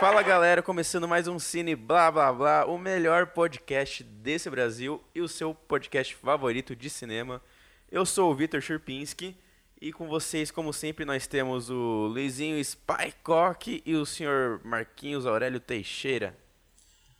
[0.00, 5.20] Fala galera, começando mais um Cine Blá Blá Blá, o melhor podcast desse Brasil e
[5.20, 7.42] o seu podcast favorito de cinema.
[7.90, 9.36] Eu sou o Vitor Churpinski
[9.80, 15.58] e com vocês, como sempre, nós temos o Luizinho Spycock e o senhor Marquinhos Aurélio
[15.58, 16.36] Teixeira.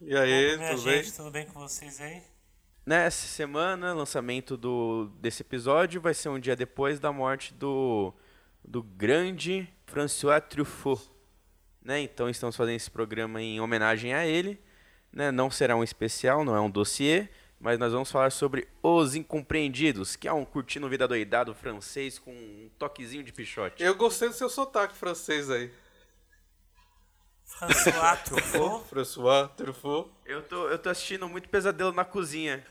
[0.01, 1.13] E aí, Minha tudo gente, bem?
[1.13, 2.23] tudo bem com vocês aí?
[2.87, 8.15] Nessa semana, lançamento do, desse episódio vai ser um dia depois da morte do,
[8.65, 11.18] do grande François Truffaut.
[11.89, 12.03] Né?
[12.03, 14.61] Então estamos fazendo esse programa em homenagem a ele.
[15.11, 15.33] Né?
[15.33, 20.15] Não será um especial, não é um dossiê, mas nós vamos falar sobre Os Incompreendidos,
[20.15, 23.83] que é um curtindo vida doidado francês com um toquezinho de pichote.
[23.83, 25.73] Eu gostei do seu sotaque francês aí.
[27.47, 28.87] François Truffaut.
[28.87, 30.11] François Truffaut.
[30.27, 32.63] Eu tô, eu tô assistindo muito pesadelo na cozinha.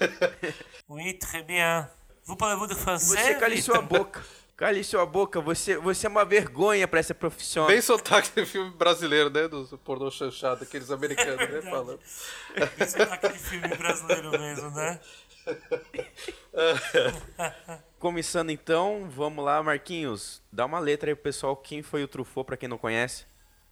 [0.88, 1.88] Oui, très bien.
[2.26, 3.16] Vous parlez-vous de français?
[3.16, 4.22] Você cale sua boca.
[4.56, 7.66] Cale sua boca, você, você é uma vergonha pra essa profissão.
[7.66, 9.48] Bem sotaque de filme brasileiro, né?
[9.48, 11.46] Dos pornô chanchado, aqueles americanos, né?
[11.60, 11.70] Verdade.
[11.70, 12.00] Falando.
[12.00, 15.00] Isso é aquele filme brasileiro mesmo, né?
[17.98, 20.40] Começando então, vamos lá, Marquinhos.
[20.52, 23.26] Dá uma letra aí pro pessoal quem foi o Truffaut, pra quem não conhece.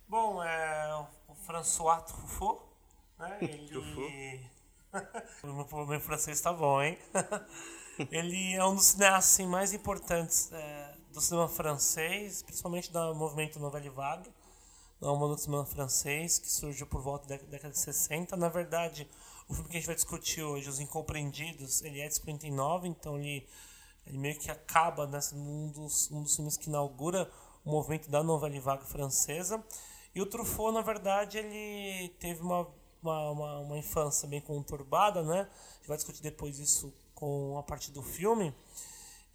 [0.08, 2.60] Bom, é o François Truffaut,
[3.20, 3.38] né?
[3.40, 4.50] Ele...
[5.44, 6.98] o meu francês tá bom, hein?
[8.10, 13.60] Ele é um dos cineastas assim, mais importantes é, do cinema francês, principalmente do movimento
[13.60, 14.30] Nouvelle Vague.
[15.00, 18.36] É um do cinema francês que surgiu por volta da década de 60.
[18.36, 19.08] Na verdade,
[19.48, 23.18] o filme que a gente vai discutir hoje, Os Incompreendidos, ele é de 59, então
[23.18, 23.46] ele,
[24.06, 27.30] ele meio que acaba nessa, num dos, um dos filmes que inaugura
[27.64, 29.62] o movimento da Nouvelle Vague francesa.
[30.14, 32.66] E o Truffaut, na verdade, ele teve uma,
[33.02, 35.40] uma, uma, uma infância bem conturbada, né?
[35.40, 38.52] A gente vai discutir depois isso com a parte do filme.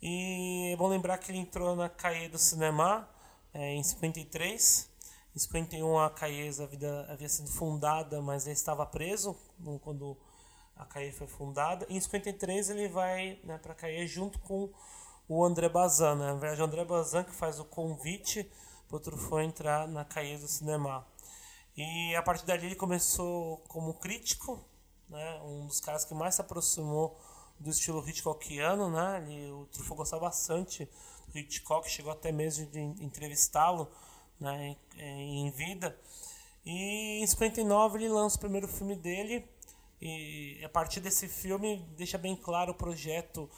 [0.01, 3.07] E é bom lembrar que ele entrou na Cahiers do Cinema
[3.53, 4.89] é, em 53.
[5.33, 9.37] Em 51 a Cahiers havia, sido fundada, mas ele estava preso
[9.81, 10.17] quando
[10.75, 11.87] a Cahiers foi fundada.
[11.89, 14.69] Em 53 ele vai né, para a Cahiers junto com
[15.29, 16.15] o André Bazin.
[16.15, 16.33] Né?
[16.33, 18.51] Na verdade, o André Bazin que faz o convite
[18.89, 21.07] para o Truffaut entrar na Cahiers do Cinema.
[21.77, 24.59] E a partir dali ele começou como crítico,
[25.07, 25.41] né?
[25.45, 27.17] um dos caras que mais se aproximou
[27.59, 29.23] do estilo Hitchcockiano, né?
[29.27, 30.89] Ele, o Truffaut gostava bastante
[31.27, 33.89] do Hitchcock, chegou até mesmo de entrevistá-lo
[34.39, 34.75] né?
[34.97, 35.97] em, em vida.
[36.65, 39.47] E em 59 ele lança o primeiro filme dele
[40.01, 43.49] e a partir desse filme deixa bem claro o projeto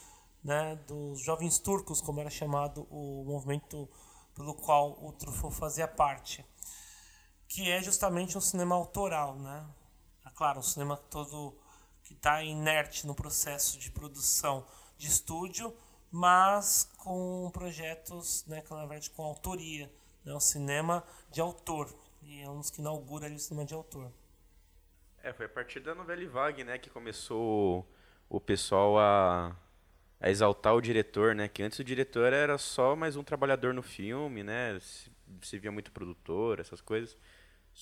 [0.44, 3.90] né, dos jovens turcos, como era chamado o movimento
[4.36, 6.46] pelo qual o Truffaut fazia parte
[7.50, 9.66] que é justamente um cinema autoral, né?
[10.26, 11.58] É claro, um cinema todo
[12.09, 14.66] que está inerte no processo de produção
[14.97, 15.72] de estúdio,
[16.12, 19.92] mas com projetos, né, que na verdade com autoria,
[20.25, 20.34] né?
[20.34, 21.88] Um cinema de autor
[22.24, 24.12] e é um dos que inaugura ali o cinema de autor.
[25.22, 27.88] É, foi a partir da Novelle Vague, né, que começou
[28.28, 29.56] o pessoal a,
[30.19, 33.84] a exaltar o diretor, né, que antes o diretor era só mais um trabalhador no
[33.84, 35.12] filme, né, se,
[35.44, 37.16] se via muito produtor, essas coisas,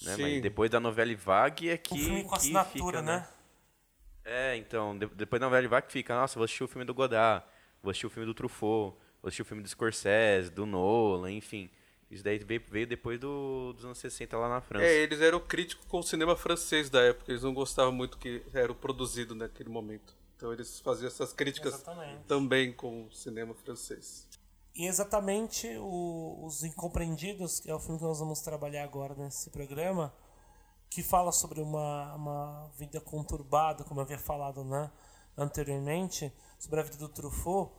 [0.01, 0.21] né, Sim.
[0.21, 3.36] mas depois da Novelle Vague é que Um filme com que assinatura, fica, né?
[4.29, 7.45] É, então, de- depois da Novelle Vague fica, nossa, vou assistir o filme do Godard,
[7.81, 11.69] vou assistir o filme do Truffaut, vou assistir o filme do Scorsese, do Nolan, enfim.
[12.11, 14.85] Isso daí veio, veio depois do- dos anos 60 lá na França.
[14.85, 17.31] É, eles eram críticos com o cinema francês da época.
[17.31, 20.13] Eles não gostavam muito que era produzido naquele momento.
[20.35, 22.23] Então eles faziam essas críticas Exatamente.
[22.25, 24.27] também com o cinema francês.
[24.75, 29.49] E exatamente o- Os Incompreendidos, que é o filme que nós vamos trabalhar agora nesse
[29.49, 30.13] programa,
[30.89, 34.89] que fala sobre uma, uma vida conturbada, como eu havia falado né,
[35.37, 37.71] anteriormente, sobre a vida do Truffaut.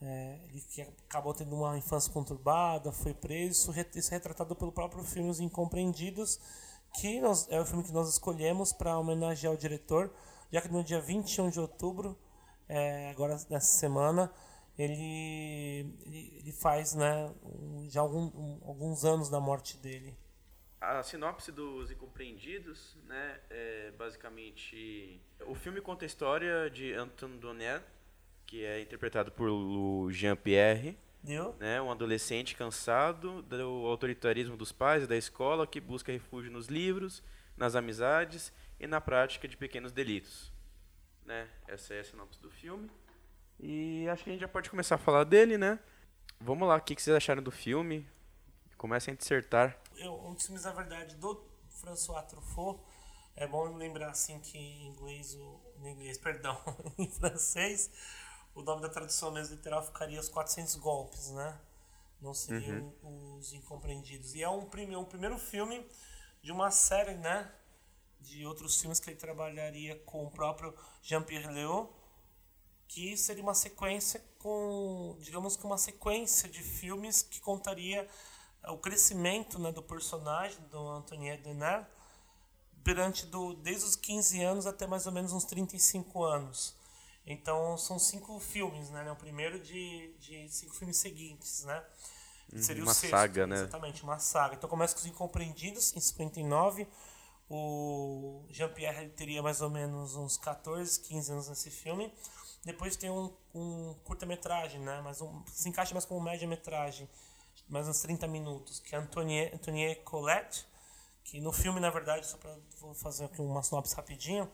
[0.00, 5.02] É, ele que acabou tendo uma infância conturbada, foi preso, isso, é retratado pelo próprio
[5.02, 6.38] filme Os Incompreendidos,
[7.00, 10.12] que nós- é o filme que nós escolhemos para homenagear o diretor,
[10.52, 12.14] já que no dia 21 de outubro,
[12.68, 14.30] é, agora nessa semana,
[14.78, 17.32] ele, ele, ele faz né,
[17.88, 20.14] já algum, um- alguns anos da morte dele.
[20.80, 25.20] A sinopse dos Incompreendidos, né, é basicamente...
[25.46, 27.82] O filme conta a história de Anton Donnet,
[28.44, 31.56] que é interpretado por o Jean-Pierre, Deu?
[31.58, 36.66] né, um adolescente cansado do autoritarismo dos pais e da escola que busca refúgio nos
[36.66, 37.22] livros,
[37.56, 40.52] nas amizades e na prática de pequenos delitos.
[41.24, 41.48] Né?
[41.66, 42.88] Essa é a sinopse do filme.
[43.58, 45.78] E acho que a gente já pode começar a falar dele, né?
[46.38, 48.06] Vamos lá, o que que vocês acharam do filme?
[48.76, 49.76] Comecem a dissertar.
[49.96, 52.80] Eu, um dos filmes, na verdade, do François Truffaut,
[53.34, 56.60] é bom lembrar assim que em inglês, o, em inglês, perdão,
[56.98, 57.90] em francês,
[58.54, 61.58] o nome da tradução mesmo literal ficaria Os 400 Golpes, né?
[62.20, 64.34] Não seriam os Incompreendidos.
[64.34, 65.86] E é um, prime, um primeiro filme
[66.42, 67.52] de uma série, né?
[68.20, 71.90] De outros filmes que ele trabalharia com o próprio Jean-Pierre Léaud,
[72.88, 78.08] que seria uma sequência com, digamos que uma sequência de filmes que contaria
[78.66, 81.86] o crescimento né, do personagem do Antoine Denard
[82.76, 86.76] durante do, desde os 15 anos até mais ou menos uns 35 anos.
[87.26, 89.10] Então são cinco filmes, né?
[89.10, 91.82] O primeiro de, de cinco filmes seguintes, né?
[92.52, 93.56] Uhum, seria uma o sexto, saga, né?
[93.56, 94.54] Exatamente, uma saga.
[94.54, 96.86] Então começa com os Incompreendidos, em 59.
[97.50, 102.12] O Jean-Pierre teria mais ou menos uns 14, 15 anos nesse filme.
[102.64, 105.00] Depois tem um, um curta-metragem, né?
[105.02, 107.08] Mas um, se encaixa mais como média-metragem,
[107.68, 110.64] mais uns 30 minutos, que é Antonie, Antonie Colette,
[111.24, 114.50] que no filme, na verdade, só para vou fazer aqui uma sinopse rapidinho,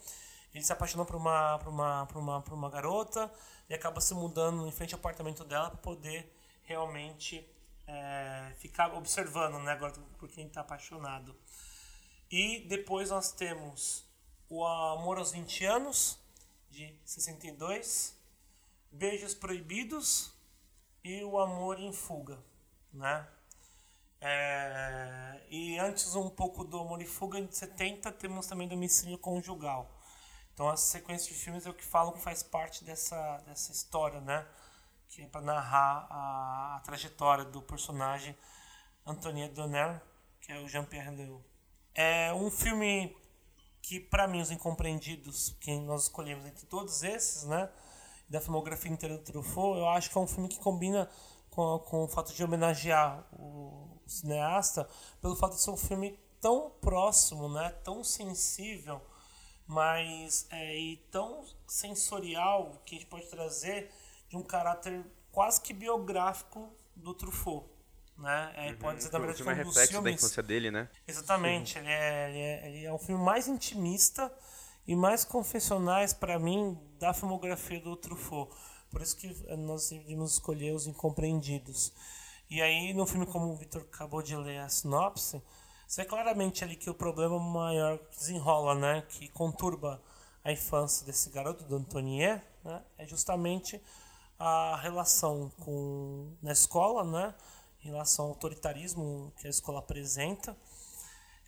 [0.55, 3.31] ele se apaixonou por uma, por uma, por uma, por uma garota
[3.69, 7.47] e acaba se mudando em frente ao apartamento dela para poder realmente
[7.87, 11.37] é, ficar observando, né, agora por quem está apaixonado.
[12.31, 14.07] E depois nós temos
[14.49, 16.19] o Amor aos 20 anos,
[16.71, 18.17] de 62,
[18.91, 20.33] Beijos Proibidos
[21.05, 22.39] e O Amor em Fuga,
[22.93, 23.27] né?
[24.21, 29.91] É, e antes um pouco do Amor em Fuga, de 70, temos também Domicílio Conjugal.
[30.55, 34.21] Então a sequência de filmes é o que falam que faz parte dessa, dessa história,
[34.21, 34.47] né?
[35.09, 38.37] Que é para narrar a, a, trajetória do personagem
[39.05, 40.01] Antonia Donner,
[40.41, 41.45] que é o Jean-Pierre Léaud.
[41.95, 43.17] É um filme
[43.83, 47.69] que para mim os incompreendidos que nós escolhemos entre todos esses, né,
[48.29, 51.11] da filmografia inteira do Truffaut, eu acho que é um filme que combina
[51.53, 54.89] com, com o fato de homenagear o, o cineasta
[55.21, 59.01] pelo fato de ser um filme tão próximo, né, tão sensível,
[59.67, 63.91] mas é, e tão sensorial que a gente pode trazer
[64.29, 67.71] de um caráter quase que biográfico do Truffaut.
[68.19, 68.53] Né?
[68.57, 68.79] É, uhum.
[68.79, 70.05] Pode na verdade, que um dos filmes...
[70.05, 70.89] da infância dele, né?
[71.07, 71.79] Exatamente.
[71.79, 74.33] Ele é, ele, é, ele é um filme mais intimista
[74.87, 78.55] e mais confessionais, para mim, da filmografia do Truffaut.
[78.93, 81.93] Por isso que nós decidimos escolher Os Incompreendidos.
[82.49, 85.43] E aí, no filme, como o Victor acabou de ler a sinopse,
[85.89, 89.03] você vê claramente ali que o problema maior desenrola, né?
[89.09, 90.01] Que conturba
[90.45, 92.83] a infância desse garoto, do Antonier, né?
[92.99, 93.83] É justamente
[94.39, 97.35] a relação com na escola, né?
[97.85, 100.57] em relação ao autoritarismo que a escola apresenta.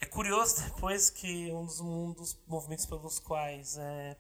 [0.01, 1.65] É curioso depois que um
[2.13, 4.17] dos, movimentos pelos quais é,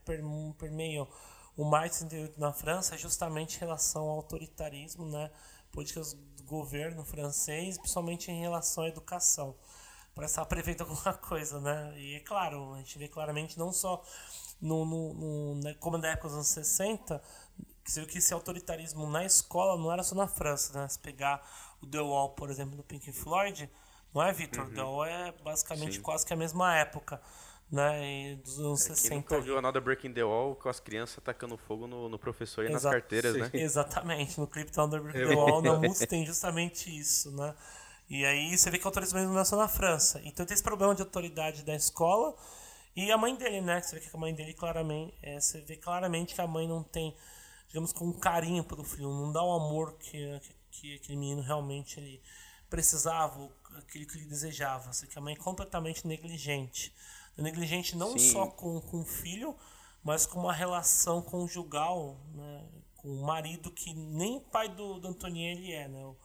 [0.59, 1.09] permeiam
[1.57, 5.31] o Martin na França é justamente em relação ao autoritarismo, né?
[5.75, 9.57] políticas do governo francês, principalmente em relação à educação.
[10.15, 11.93] Parece estar prevendo alguma coisa, né?
[11.97, 14.03] E é claro, a gente vê claramente não só
[14.61, 17.21] no, no, no né, como na época dos anos 60,
[17.83, 20.89] que você viu que esse autoritarismo na escola não era só na França, né?
[20.89, 21.45] Se pegar
[21.83, 23.69] o The Wall, por exemplo, do Pink Floyd,
[24.15, 24.65] não é, Victor?
[24.67, 24.75] Uhum.
[24.75, 26.03] The Wall é basicamente Sim.
[26.03, 27.21] quase que a mesma época,
[27.75, 28.37] né?
[28.37, 29.29] Dos anos é, 60.
[29.29, 32.69] Quem nunca Another Breaking the Wall com as crianças atacando fogo no, no professor e
[32.69, 33.51] Exa nas carteiras, né?
[33.55, 34.39] Exatamente.
[34.39, 37.55] No clipe do Another Breaking the Wall, na música tem justamente isso, né?
[38.09, 40.21] E aí você vê que o autorismo só na França.
[40.25, 42.35] Então tem esse problema de autoridade da escola.
[42.97, 43.81] E a mãe dele, né?
[43.81, 45.15] Você vê que a mãe dele claramente.
[45.23, 47.17] É, você vê claramente que a mãe não tem,
[47.69, 51.43] digamos, com um carinho pelo filho, não dá o amor que, que que aquele menino
[51.43, 52.21] realmente ele
[52.69, 54.91] precisava, aquilo que ele desejava.
[54.91, 56.93] Assim, que a mãe é completamente negligente.
[57.43, 58.33] Negligente não Sim.
[58.33, 59.57] só com, com o filho,
[60.03, 62.65] mas com uma relação conjugal né,
[62.97, 65.89] com o marido que nem pai do, do Antoninho ele é.
[65.89, 66.05] Né?
[66.05, 66.17] O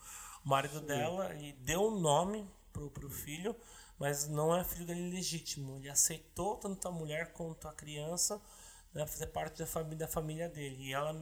[0.43, 0.85] marido Sim.
[0.85, 3.55] dela ele deu um nome pro, pro filho,
[3.97, 5.77] mas não é filho dele legítimo.
[5.77, 8.41] Ele aceitou tanto a mulher quanto a criança
[8.93, 10.87] né, fazer parte da família, da família dele.
[10.87, 11.13] E ela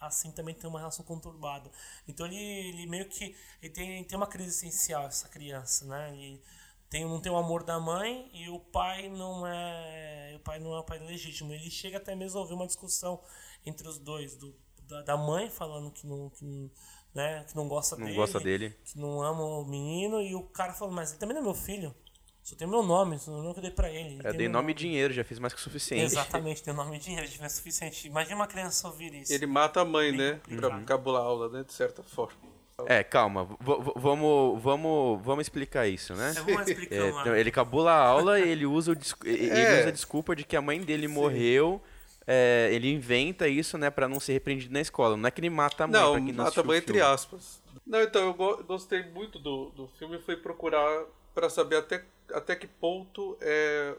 [0.00, 1.70] assim também tem uma relação conturbada.
[2.08, 6.10] Então ele, ele meio que ele tem, tem uma crise essencial, essa criança, né?
[6.14, 6.42] Ele
[6.90, 10.74] tem, não tem o amor da mãe e o pai não é o pai não
[10.74, 11.52] é o pai legítimo.
[11.52, 13.22] Ele chega até mesmo a ouvir uma discussão
[13.64, 14.52] entre os dois, do,
[14.88, 16.70] da, da mãe falando que não, que,
[17.14, 20.42] né, que não gosta não dele, gosta dele, que não ama o menino e o
[20.42, 21.94] cara falando, mas ele também não é meu filho.
[22.42, 24.14] Só tem meu nome, só não que eu dei pra ele.
[24.14, 26.02] ele é, dei nome e dinheiro, já fiz mais que o suficiente.
[26.02, 28.08] Exatamente, dei nome e dinheiro, já fiz o suficiente.
[28.08, 29.32] Imagina uma criança ouvir isso.
[29.32, 30.40] Ele mata a mãe, né?
[30.56, 31.62] Pra cabular a aula, né?
[31.62, 32.49] De certa forma.
[32.86, 33.48] É, calma,
[33.96, 36.32] vamos, vamos, vamos explicar isso, né?
[36.36, 38.96] Vamos explicar, é, então, ele cabula a aula e ele usa, o,
[39.26, 39.80] ele é.
[39.80, 41.14] usa a desculpa de que a mãe dele Sim.
[41.14, 41.80] morreu.
[42.26, 45.16] É, ele inventa isso, né, pra não ser repreendido na escola.
[45.16, 47.60] Não é que ele mata a mãe, não, não mata a mãe entre aspas.
[47.84, 52.56] Não, então, eu gostei muito do, do filme e fui procurar para saber até até
[52.56, 53.94] que ponto é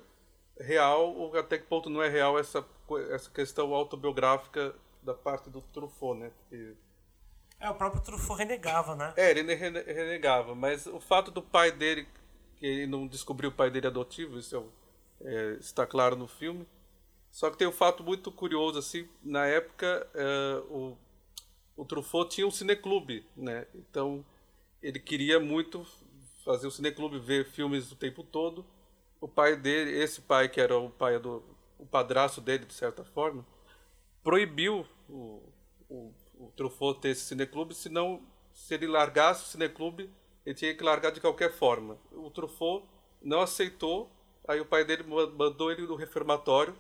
[0.60, 2.66] real ou até que ponto não é real essa,
[3.10, 6.32] essa questão autobiográfica da parte do Truffaut, né?
[6.38, 6.74] Porque...
[7.62, 9.14] É, o próprio Truffaut renegava, né?
[9.16, 12.08] É, ele renegava, mas o fato do pai dele
[12.58, 14.72] que ele não descobriu o pai dele adotivo, isso
[15.22, 16.68] é, é, está claro no filme.
[17.30, 20.98] Só que tem um fato muito curioso, assim, na época é, o,
[21.78, 23.68] o Truffaut tinha um cineclube, né?
[23.76, 24.26] Então
[24.82, 25.86] ele queria muito
[26.44, 28.66] fazer o cineclube, ver filmes o tempo todo.
[29.20, 31.44] O pai dele, esse pai que era o pai do
[31.78, 33.46] o padrasto dele, de certa forma,
[34.24, 35.42] proibiu o,
[35.90, 38.22] o, o Truffaut ter esse cineclube, senão
[38.52, 40.10] se ele largasse o cineclube,
[40.46, 41.98] ele tinha que largar de qualquer forma.
[42.12, 42.86] O Truffaut
[43.22, 44.12] não aceitou,
[44.48, 46.76] aí o pai dele mandou ele no reformatório,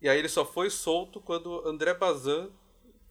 [0.00, 2.50] e aí ele só foi solto quando André Bazin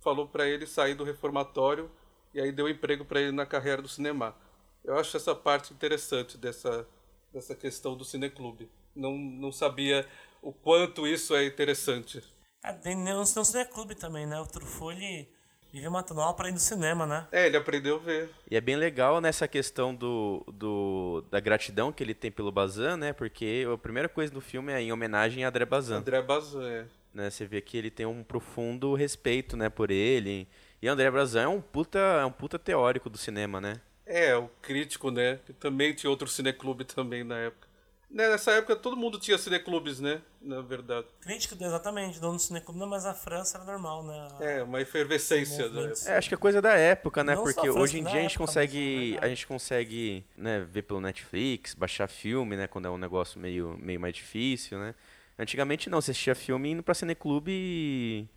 [0.02, 1.90] falou para ele sair do reformatório
[2.34, 4.36] e aí deu emprego para ele na carreira do cinema.
[4.84, 6.88] Eu acho essa parte interessante dessa,
[7.32, 8.70] dessa questão do cineclube.
[8.96, 10.06] Não, não sabia
[10.42, 12.22] o quanto isso é interessante.
[12.64, 14.40] É, tem um cineclube também, né?
[14.40, 15.28] O Truffaut, ele
[15.72, 17.28] vive matando aula para ir no cinema, né?
[17.32, 18.30] É, ele aprendeu a ver.
[18.50, 22.98] E é bem legal nessa questão do, do, da gratidão que ele tem pelo Bazin,
[22.98, 23.14] né?
[23.14, 25.94] Porque a primeira coisa do filme é em homenagem a André Bazin.
[25.96, 26.86] André Bazin, é.
[27.14, 27.30] Né?
[27.30, 30.48] Você vê que ele tem um profundo respeito né, por ele.
[30.82, 33.82] E André Bazin é um puta, é um puta teórico do cinema, né?
[34.06, 35.40] É, o crítico, né?
[35.46, 37.71] Que também tinha outro cineclube também na época.
[38.14, 40.22] Né, nessa época todo mundo tinha cineclubes, né?
[40.42, 41.08] Na verdade.
[41.22, 44.28] Crítico, exatamente, dono do cineclube, não, mas a França era normal, né?
[44.42, 45.70] É, uma efervescência.
[45.70, 45.94] Né?
[46.06, 47.36] É, acho que é coisa da época, né?
[47.36, 51.00] Não Porque França, hoje em dia a gente consegue, a gente consegue né, ver pelo
[51.00, 52.68] Netflix, baixar filme, né?
[52.68, 54.94] Quando é um negócio meio, meio mais difícil, né?
[55.40, 58.28] Antigamente não, você assistia filme indo pra cineclube e,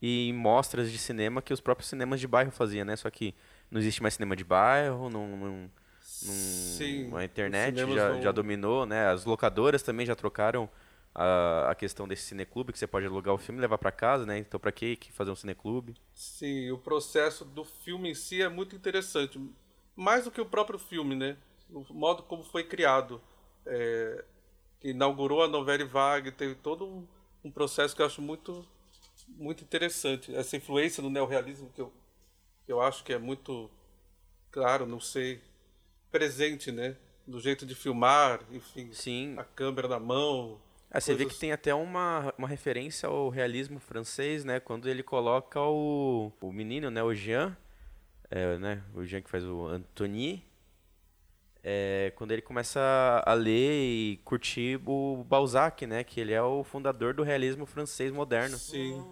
[0.00, 2.96] e em mostras de cinema que os próprios cinemas de bairro faziam, né?
[2.96, 3.34] Só que
[3.70, 5.70] não existe mais cinema de bairro, não, não
[6.22, 8.22] Sim, a internet já, vão...
[8.22, 9.08] já dominou, né?
[9.08, 10.68] As locadoras também já trocaram
[11.14, 14.24] a, a questão desse cineclube, que você pode alugar o filme e levar para casa,
[14.24, 14.38] né?
[14.38, 15.94] Então, para que fazer um cineclube?
[16.14, 19.40] Sim, o processo do filme em si é muito interessante.
[19.96, 21.36] Mais do que o próprio filme, né?
[21.70, 23.20] O modo como foi criado.
[23.66, 24.24] É,
[24.80, 27.06] que inaugurou a novela Vague, teve todo um,
[27.44, 28.66] um, processo que eu acho muito,
[29.28, 30.34] muito interessante.
[30.34, 31.92] Essa influência do neorrealismo que eu,
[32.66, 33.70] que eu acho que é muito
[34.50, 35.40] claro, não sei
[36.12, 36.94] presente, né?
[37.26, 38.92] Do jeito de filmar, enfim.
[38.92, 39.34] Sim.
[39.38, 40.60] A câmera na mão.
[40.90, 44.60] Ah, você vê que tem até uma, uma referência ao realismo francês, né?
[44.60, 47.02] Quando ele coloca o, o menino, né?
[47.02, 47.56] O Jean,
[48.30, 48.82] é, né?
[48.94, 50.44] O Jean que faz o Antony.
[51.64, 56.04] É, quando ele começa a ler e curtir o Balzac, né?
[56.04, 58.58] Que ele é o fundador do realismo francês moderno.
[58.58, 59.02] Sim.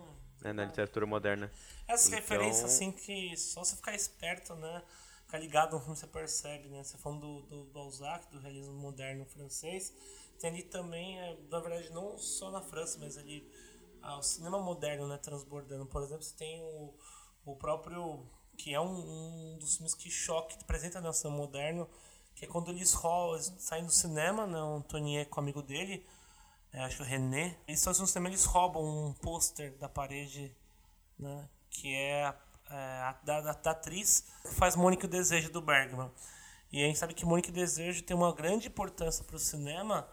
[0.42, 1.52] Né, na literatura moderna.
[1.86, 2.18] Essa então...
[2.18, 4.82] referência, assim, que só você ficar esperto, né?
[5.30, 6.82] Ficar ligado no você percebe, né?
[6.82, 9.94] Você falando do, do Balzac, do realismo moderno francês,
[10.40, 13.48] tem ali também, é, na verdade, não só na França, mas ali
[14.02, 15.86] ah, o cinema moderno, né, transbordando.
[15.86, 16.92] Por exemplo, você tem o,
[17.44, 21.88] o próprio, que é um, um dos filmes que choque, que apresenta no cinema moderno,
[22.34, 26.04] que é quando eles rolam, saem do cinema, né, o Tonier com o amigo dele,
[26.72, 30.56] é, acho que o René, eles estão no cinema, eles roubam um pôster da parede,
[31.18, 32.34] né, que é
[32.70, 36.10] é, da, da, da, atriz que faz Mônica o Desejo do Bergman.
[36.72, 40.08] E a gente sabe que Mônica o Desejo tem uma grande importância para o cinema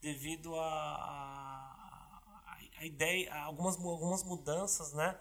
[0.00, 5.16] devido a, a, a, ideia, a algumas, algumas mudanças né,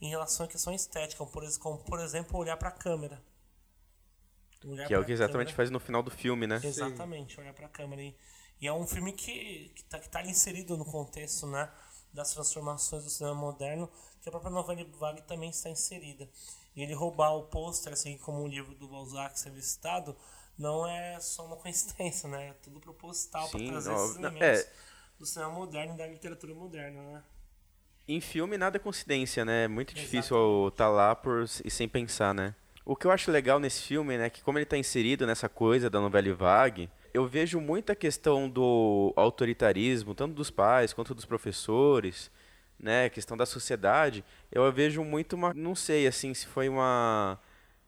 [0.00, 3.20] em relação à questão estética, como por, como, por exemplo olhar para a câmera.
[4.64, 5.56] Olhar que é o que exatamente câmera.
[5.56, 6.60] faz no final do filme, né?
[6.62, 7.40] Exatamente, Sim.
[7.40, 8.02] olhar para a câmera.
[8.02, 8.16] E,
[8.60, 11.70] e, é um filme que está que tá inserido no contexto né,
[12.12, 13.88] das transformações do cinema moderno
[14.20, 16.28] que a própria novela Vague também está inserida.
[16.74, 20.16] E ele roubar o pôster, assim como o livro do Balzac ser visitado,
[20.56, 22.48] não é só uma coincidência, né?
[22.48, 24.72] É tudo proposital para trazer esses elementos é...
[25.18, 27.22] do cinema moderno e da literatura moderna, né?
[28.06, 29.64] Em filme nada é coincidência, né?
[29.64, 32.54] É muito difícil estar tá lá por e sem pensar, né?
[32.84, 35.90] O que eu acho legal nesse filme, né, que como ele está inserido nessa coisa
[35.90, 36.88] da novela vague,
[37.18, 42.30] eu vejo muita questão do autoritarismo, tanto dos pais quanto dos professores,
[42.78, 47.38] né, questão da sociedade, eu vejo muito uma, não sei assim se foi uma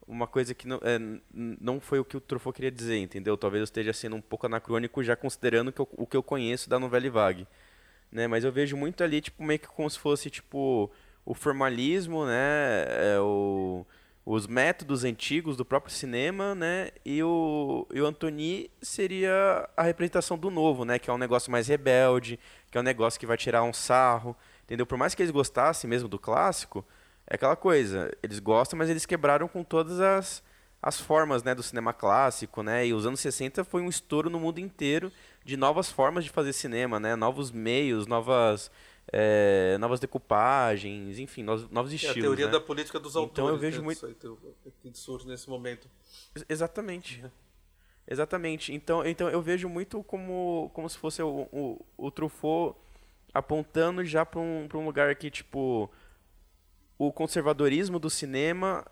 [0.07, 0.99] uma coisa que não, é,
[1.33, 3.37] não foi o que o Truffaut queria dizer, entendeu?
[3.37, 6.69] Talvez eu esteja sendo um pouco anacrônico já considerando que eu, o que eu conheço
[6.69, 7.47] da novela vague,
[8.11, 8.27] né?
[8.27, 10.91] Mas eu vejo muito ali tipo meio que como se fosse tipo
[11.25, 13.85] o formalismo, né, é, o
[14.25, 16.91] os métodos antigos do próprio cinema, né?
[17.05, 20.99] E o, e o Antoni seria a representação do novo, né?
[20.99, 24.35] Que é um negócio mais rebelde, que é um negócio que vai tirar um sarro,
[24.71, 24.85] Entendeu?
[24.85, 26.85] Por mais que eles gostassem mesmo do clássico,
[27.27, 30.41] é aquela coisa, eles gostam, mas eles quebraram com todas as,
[30.81, 32.87] as formas né, do cinema clássico, né?
[32.87, 35.11] E os anos 60 foi um estouro no mundo inteiro
[35.43, 37.17] de novas formas de fazer cinema, né?
[37.17, 38.71] Novos meios, novas
[39.11, 42.17] é, novas decoupagens, enfim, novos, novos estilos.
[42.17, 42.51] É a teoria né?
[42.51, 43.33] da política dos autores.
[43.33, 44.17] Então eu vejo né, muito
[44.81, 45.89] que surge nesse momento.
[46.47, 47.23] Exatamente.
[48.07, 48.73] Exatamente.
[48.73, 52.77] Então, então eu vejo muito como, como se fosse o, o, o Truffaut
[53.33, 55.89] apontando já para um, um lugar que, tipo,
[56.97, 58.85] o conservadorismo do cinema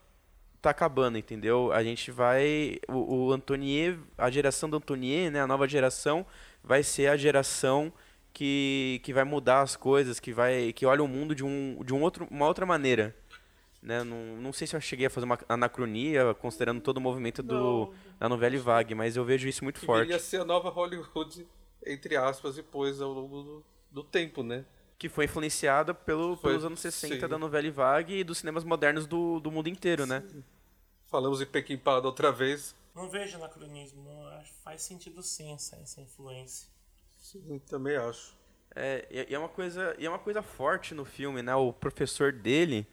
[0.61, 1.71] tá acabando, entendeu?
[1.71, 2.79] A gente vai.
[2.87, 6.25] O, o Antonier, a geração do Antonier, né, a nova geração,
[6.63, 7.91] vai ser a geração
[8.33, 11.93] que, que vai mudar as coisas, que vai que olha o mundo de, um, de
[11.93, 13.15] um outro, uma outra maneira.
[13.81, 14.03] Né?
[14.03, 17.93] Não, não sei se eu cheguei a fazer uma anacronia, considerando todo o movimento do,
[18.19, 20.09] da novela Vague, mas eu vejo isso muito que forte.
[20.09, 21.47] Ia ser a nova Hollywood,
[21.85, 24.65] entre aspas, depois ao longo do, do tempo, né?
[24.97, 27.27] Que foi influenciada pelo, foi, pelos anos 60 sim.
[27.27, 30.21] da novela Vague e dos cinemas modernos do, do mundo inteiro, né?
[30.27, 30.37] sim.
[30.37, 30.43] né?
[31.05, 32.75] Falamos em Pequim Pada outra vez.
[32.93, 34.43] Não vejo anacronismo, não.
[34.63, 36.67] faz sentido sim essa, essa influência.
[37.31, 38.35] Sim, também acho.
[38.75, 41.53] É, e é uma coisa, e é uma coisa forte no filme, né?
[41.53, 42.87] O professor dele,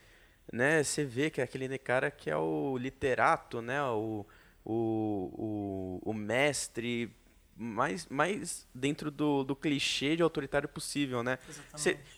[0.52, 0.82] né?
[0.82, 3.82] Você vê que é aquele cara que é o literato, né?
[3.82, 4.26] O,
[4.62, 7.10] o, o, o mestre
[7.56, 11.38] mais, mais dentro do, do clichê de autoritário possível, né?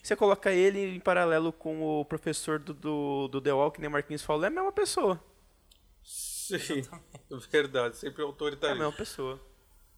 [0.03, 3.89] Você coloca ele em paralelo com o professor do, do, do The Wall, que nem
[3.89, 5.23] Marquinhos falou, é a mesma pessoa.
[6.03, 6.81] Sim,
[7.49, 8.73] verdade, sempre autoritário.
[8.73, 9.39] É a mesma pessoa.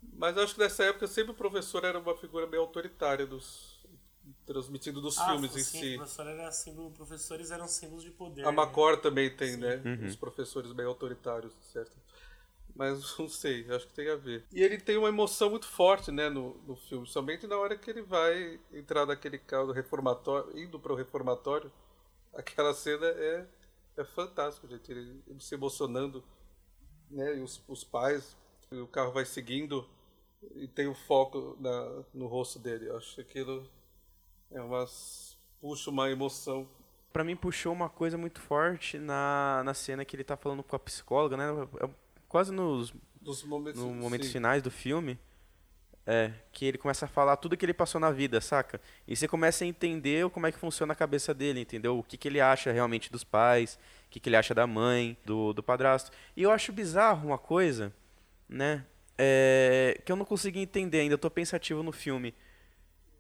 [0.02, 3.82] Mas acho que nessa época sempre o professor era uma figura meio autoritária dos
[4.46, 5.96] transmitindo dos ah, filmes sim, em si.
[5.98, 8.46] Professor era símbolo, professores eram símbolos de poder.
[8.46, 8.98] A Macor né?
[8.98, 9.58] também tem, sim.
[9.58, 9.82] né?
[9.84, 10.08] Uhum.
[10.08, 11.98] Os professores meio autoritários, certo?
[12.76, 14.46] Mas não sei, acho que tem a ver.
[14.52, 17.90] E ele tem uma emoção muito forte, né, no, no filme, somente na hora que
[17.90, 21.72] ele vai entrar naquele carro do reformatório, indo para o reformatório.
[22.34, 23.46] Aquela cena é,
[23.98, 24.92] é fantástico, gente.
[24.92, 26.24] Ele, ele se emocionando,
[27.10, 28.38] né, e os, os pais
[28.80, 29.88] o carro vai seguindo
[30.56, 32.88] e tem o foco na, no rosto dele.
[32.88, 33.70] Eu acho que aquilo
[34.50, 36.68] é umas puxa uma emoção.
[37.12, 40.76] Para mim puxou uma coisa muito forte na, na cena que ele tá falando com
[40.76, 41.46] a psicóloga, né?
[41.82, 41.90] É
[42.30, 45.20] quase nos, nos momentos, no momentos finais do filme.
[46.04, 48.82] É, que ele começa a falar tudo que ele passou na vida, saca?
[49.08, 52.00] E você começa a entender como é que funciona a cabeça dele, entendeu?
[52.00, 55.16] O que, que ele acha realmente dos pais, o que, que ele acha da mãe,
[55.24, 56.12] do, do padrasto.
[56.36, 57.94] E eu acho bizarro uma coisa
[58.52, 58.86] né?
[59.18, 62.36] É, que eu não consegui entender ainda, eu tô pensativo no filme.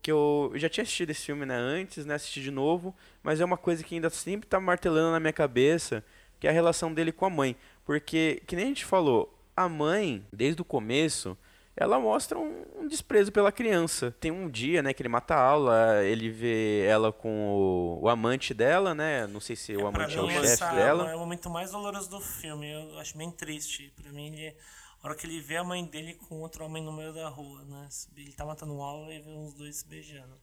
[0.01, 2.15] Que eu, já tinha assistido esse filme né, antes, né?
[2.15, 6.03] Assisti de novo, mas é uma coisa que ainda sempre tá martelando na minha cabeça,
[6.39, 7.55] que é a relação dele com a mãe.
[7.85, 11.37] Porque, que nem a gente falou, a mãe, desde o começo,
[11.75, 14.13] ela mostra um, um, desprezo pela criança.
[14.19, 18.09] Tem um dia, né, que ele mata a aula, ele vê ela com o, o
[18.09, 19.27] amante dela, né?
[19.27, 21.11] Não sei se é, o amante é o chefe dela.
[21.11, 22.71] É o momento mais doloroso do filme.
[22.71, 23.93] Eu acho bem triste.
[24.01, 24.55] Para mim, ele
[25.01, 27.63] a hora que ele vê a mãe dele com outro homem no meio da rua,
[27.65, 27.89] né?
[28.15, 30.39] Ele tá matando o aula e vê os dois se beijando.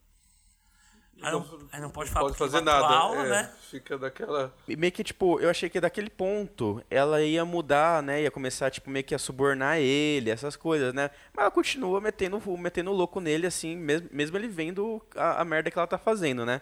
[1.21, 3.53] Aí não, aí não pode falar pode fazer nada, aula, é, né?
[3.71, 4.55] Fica daquela.
[4.68, 8.23] E meio que, tipo, eu achei que daquele ponto ela ia mudar, né?
[8.23, 11.11] Ia começar, tipo, meio que a subornar ele, essas coisas, né?
[11.33, 15.71] Mas ela continua metendo, metendo louco nele, assim, mesmo, mesmo ele vendo a, a merda
[15.71, 16.61] que ela tá fazendo, né?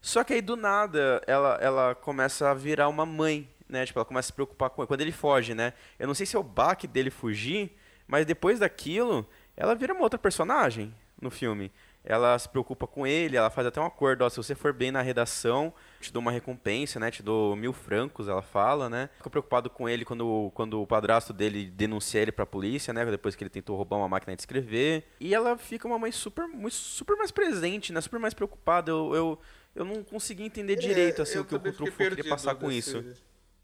[0.00, 3.86] Só que aí do nada ela, ela começa a virar uma mãe, né?
[3.86, 4.86] Tipo, ela começa a se preocupar com ele.
[4.88, 5.72] Quando ele foge, né?
[5.98, 10.02] Eu não sei se é o baque dele fugir, mas depois daquilo, ela vira uma
[10.02, 11.72] outra personagem no filme.
[12.04, 14.90] Ela se preocupa com ele, ela faz até um acordo, ó, se você for bem
[14.90, 17.12] na redação, te dou uma recompensa, né?
[17.12, 19.08] Te dou mil francos, ela fala, né?
[19.18, 23.04] Fica preocupado com ele quando, quando o padrasto dele denuncia ele pra polícia, né?
[23.06, 25.04] Depois que ele tentou roubar uma máquina de escrever.
[25.20, 28.00] E ela fica uma mãe super, super mais presente, né?
[28.00, 28.90] Super mais preocupada.
[28.90, 29.38] Eu, eu,
[29.76, 33.04] eu não consegui entender é, direito, assim, o que o Truffaut queria passar com isso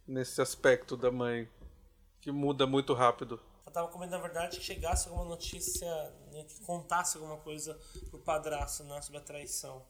[0.08, 1.48] nesse aspecto da mãe,
[2.20, 3.38] que muda muito rápido.
[3.66, 5.86] Eu tava com medo, na verdade, que chegasse alguma notícia,
[6.32, 9.84] né, que contasse alguma coisa pro padrasto né, sobre a traição.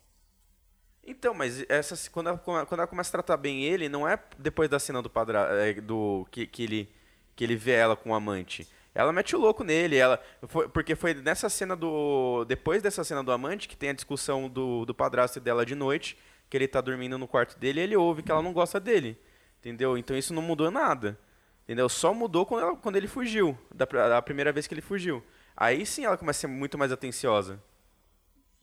[1.05, 4.69] Então, mas essa, quando, ela, quando ela começa a tratar bem ele, não é depois
[4.69, 6.93] da cena do padrasto, é, do, que, que, ele,
[7.37, 8.69] que ele vê ela com o amante.
[8.95, 12.45] Ela mete o louco nele, ela foi, porque foi nessa cena do.
[12.47, 16.19] Depois dessa cena do amante, que tem a discussão do, do padrasto dela de noite,
[16.51, 19.17] que ele tá dormindo no quarto dele, e ele ouve que ela não gosta dele.
[19.61, 19.99] Entendeu?
[19.99, 21.19] Então isso não mudou nada.
[21.65, 21.89] Entendeu?
[21.89, 25.23] Só mudou quando, ela, quando ele fugiu, da, da primeira vez que ele fugiu.
[25.57, 27.63] Aí sim ela começa a ser muito mais atenciosa.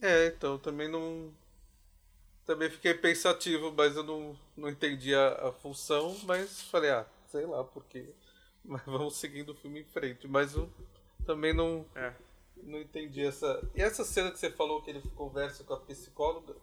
[0.01, 1.31] É, então também não.
[2.45, 7.45] Também fiquei pensativo, mas eu não, não entendi a, a função, mas falei, ah, sei
[7.45, 8.09] lá por quê.
[8.67, 10.27] Mas vamos seguindo o filme em frente.
[10.27, 10.67] Mas eu
[11.23, 11.85] também não.
[11.93, 12.11] É.
[12.63, 13.61] Não entendi essa.
[13.75, 16.55] E essa cena que você falou que ele conversa com a psicóloga,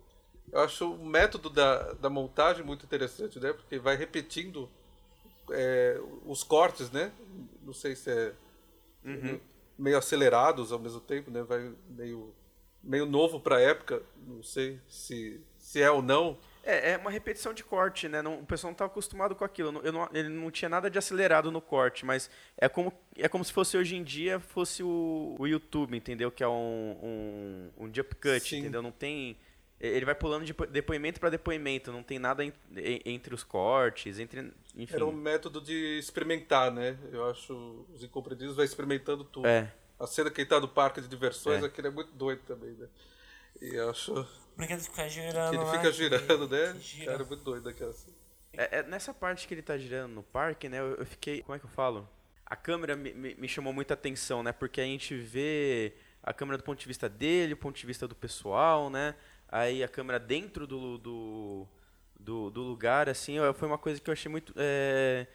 [0.51, 3.53] eu acho o método da, da montagem muito interessante, né?
[3.53, 4.69] Porque vai repetindo
[5.51, 7.13] é, os cortes, né?
[7.63, 8.35] Não sei se é
[9.05, 9.41] uhum.
[9.79, 11.43] meio acelerados ao mesmo tempo, né?
[11.43, 12.35] Vai meio
[12.83, 16.37] meio novo para a época, não sei se se é ou não.
[16.65, 18.21] É, é uma repetição de corte, né?
[18.21, 19.81] Não, o pessoal não tá acostumado com aquilo.
[19.85, 22.29] Eu não, ele não tinha nada de acelerado no corte, mas
[22.59, 26.31] é como, é como se fosse hoje em dia fosse o, o YouTube, entendeu?
[26.31, 28.59] Que é um, um, um jump cut, Sim.
[28.59, 28.83] entendeu?
[28.83, 29.37] Não tem.
[29.83, 32.45] Ele vai pulando de depoimento para depoimento, não tem nada
[33.05, 34.53] entre os cortes, entre.
[34.77, 34.95] Enfim.
[34.95, 36.97] Era um método de experimentar, né?
[37.11, 39.49] Eu acho os incompreendidos vai experimentando tudo.
[39.49, 39.73] É.
[39.99, 41.67] A cena que ele tá no parque de diversões, é.
[41.67, 42.87] aquele é muito doido também, né?
[43.61, 44.13] E eu acho.
[44.13, 45.51] O brinquedo fica girando.
[45.51, 46.77] Que ele fica girando, né?
[46.81, 47.11] Gira.
[47.11, 48.17] Cara, é muito doido aquela cena.
[48.53, 50.79] É, é, nessa parte que ele tá girando no parque, né?
[50.79, 51.43] Eu, eu fiquei.
[51.43, 52.09] Como é que eu falo?
[52.47, 54.53] A câmera me, me, me chamou muita atenção, né?
[54.53, 55.93] Porque a gente vê
[56.23, 59.17] a câmera do ponto de vista dele, o ponto de vista do pessoal, né?
[59.53, 61.69] Aí a câmera dentro do, do,
[62.19, 64.55] do, do lugar, assim, foi uma coisa que eu achei muito.
[64.57, 65.27] É,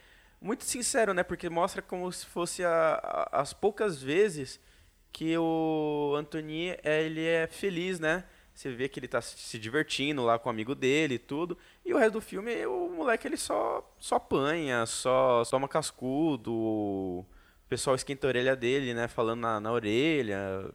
[0.41, 1.21] muito sincero, né?
[1.21, 2.99] Porque mostra como se fosse a,
[3.31, 4.59] a, as poucas vezes
[5.11, 8.23] que o Antoni ele é feliz, né?
[8.55, 11.55] Você vê que ele tá se divertindo lá com o amigo dele e tudo.
[11.85, 16.51] E o resto do filme, o moleque ele só, só apanha, só toma cascudo.
[16.53, 17.25] O
[17.69, 19.07] pessoal esquenta a orelha dele, né?
[19.07, 20.71] Falando na, na orelha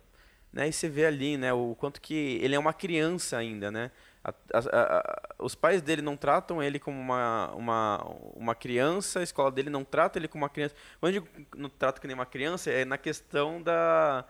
[0.52, 0.68] né?
[0.68, 3.90] E você vê ali, né, o quanto que ele é uma criança ainda, né?
[4.24, 9.22] A, a, a, os pais dele não tratam ele como uma, uma, uma criança, a
[9.22, 10.74] escola dele não trata ele como uma criança.
[11.00, 14.24] Quando eu digo não trata que nem uma criança, é na questão da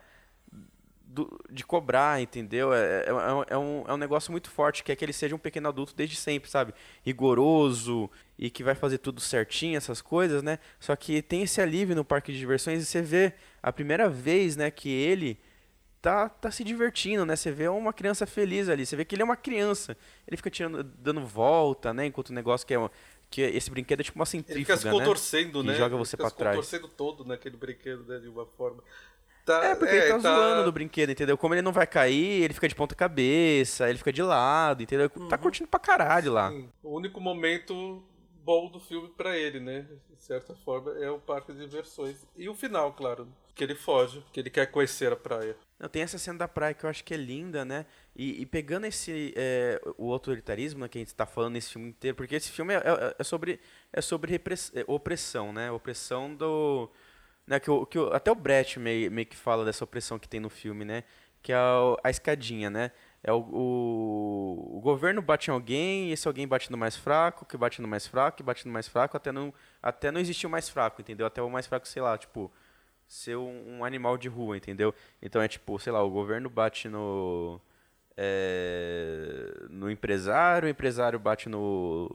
[1.12, 2.72] do, de cobrar, entendeu?
[2.72, 3.08] É, é,
[3.50, 5.94] é, um, é um negócio muito forte, que é que ele seja um pequeno adulto
[5.94, 6.72] desde sempre, sabe?
[7.04, 10.58] Rigoroso e que vai fazer tudo certinho, essas coisas, né?
[10.80, 14.56] Só que tem esse alívio no parque de diversões e você vê a primeira vez,
[14.56, 15.38] né, que ele
[16.02, 17.36] tá, tá se divertindo, né?
[17.36, 19.96] Você vê uma criança feliz ali, você vê que ele é uma criança.
[20.26, 22.06] Ele fica tirando, dando volta, né?
[22.06, 22.90] Enquanto o negócio que é,
[23.30, 25.72] que esse brinquedo é tipo uma centrífuga, Ele fica se contorcendo, né?
[25.72, 25.78] né?
[25.78, 26.56] joga você para trás.
[26.56, 28.18] Ele fica se contorcendo todo naquele brinquedo, né?
[28.18, 28.82] De uma forma.
[29.44, 31.38] Tá, é, porque é, ele tá, tá, zoando do brinquedo, entendeu?
[31.38, 35.08] Como ele não vai cair, ele fica de ponta cabeça, ele fica de lado, entendeu?
[35.08, 35.28] Tá uhum.
[35.28, 36.50] Tá curtindo pra caralho lá.
[36.50, 36.68] Sim.
[36.82, 38.04] O único momento
[38.44, 39.87] bom do filme para ele, né?
[40.11, 42.16] De certa forma, é o parque de diversões.
[42.37, 45.57] E o final, claro, que ele foge, que ele quer conhecer a praia.
[45.78, 47.87] Não, tem essa cena da praia que eu acho que é linda, né?
[48.14, 51.88] E, e pegando esse é, o autoritarismo né, que a gente está falando nesse filme
[51.88, 53.61] inteiro, porque esse filme é, é, é sobre
[53.92, 55.70] é sobre é, opressão, né?
[55.70, 56.90] Opressão do
[57.46, 60.28] né, que, o, que o, até o Brecht meio, meio que fala dessa opressão que
[60.28, 61.05] tem no filme, né?
[61.42, 62.92] Que é a, a escadinha, né?
[63.24, 67.44] É o, o, o, governo bate em alguém, e esse alguém bate no mais fraco,
[67.44, 70.46] que bate no mais fraco, que bate no mais fraco, até não, até não existir
[70.46, 71.26] o mais fraco, entendeu?
[71.26, 72.50] Até o mais fraco, sei lá, tipo,
[73.06, 74.94] ser um, um animal de rua, entendeu?
[75.20, 77.61] Então é tipo, sei lá, o governo bate no.
[78.16, 82.14] É, no empresário, o empresário bate no,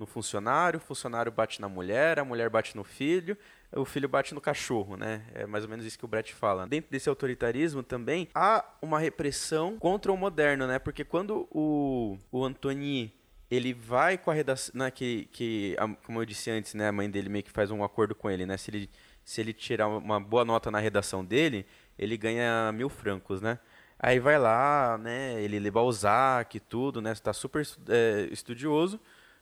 [0.00, 3.36] no funcionário, o funcionário bate na mulher, a mulher bate no filho,
[3.70, 5.26] o filho bate no cachorro, né?
[5.34, 6.66] É mais ou menos isso que o Brett fala.
[6.66, 10.78] Dentro desse autoritarismo também há uma repressão contra o moderno, né?
[10.78, 13.12] Porque quando o, o Antoni
[13.50, 17.10] ele vai com a redação, né, que, que como eu disse antes, né, a mãe
[17.10, 18.56] dele meio que faz um acordo com ele, né?
[18.56, 18.90] Se ele
[19.22, 21.66] se ele tirar uma boa nota na redação dele,
[21.98, 23.58] ele ganha mil francos, né?
[23.98, 25.42] Aí vai lá, né?
[25.42, 27.12] Ele lê Balzac e tudo, né?
[27.12, 28.98] Está super é, estudioso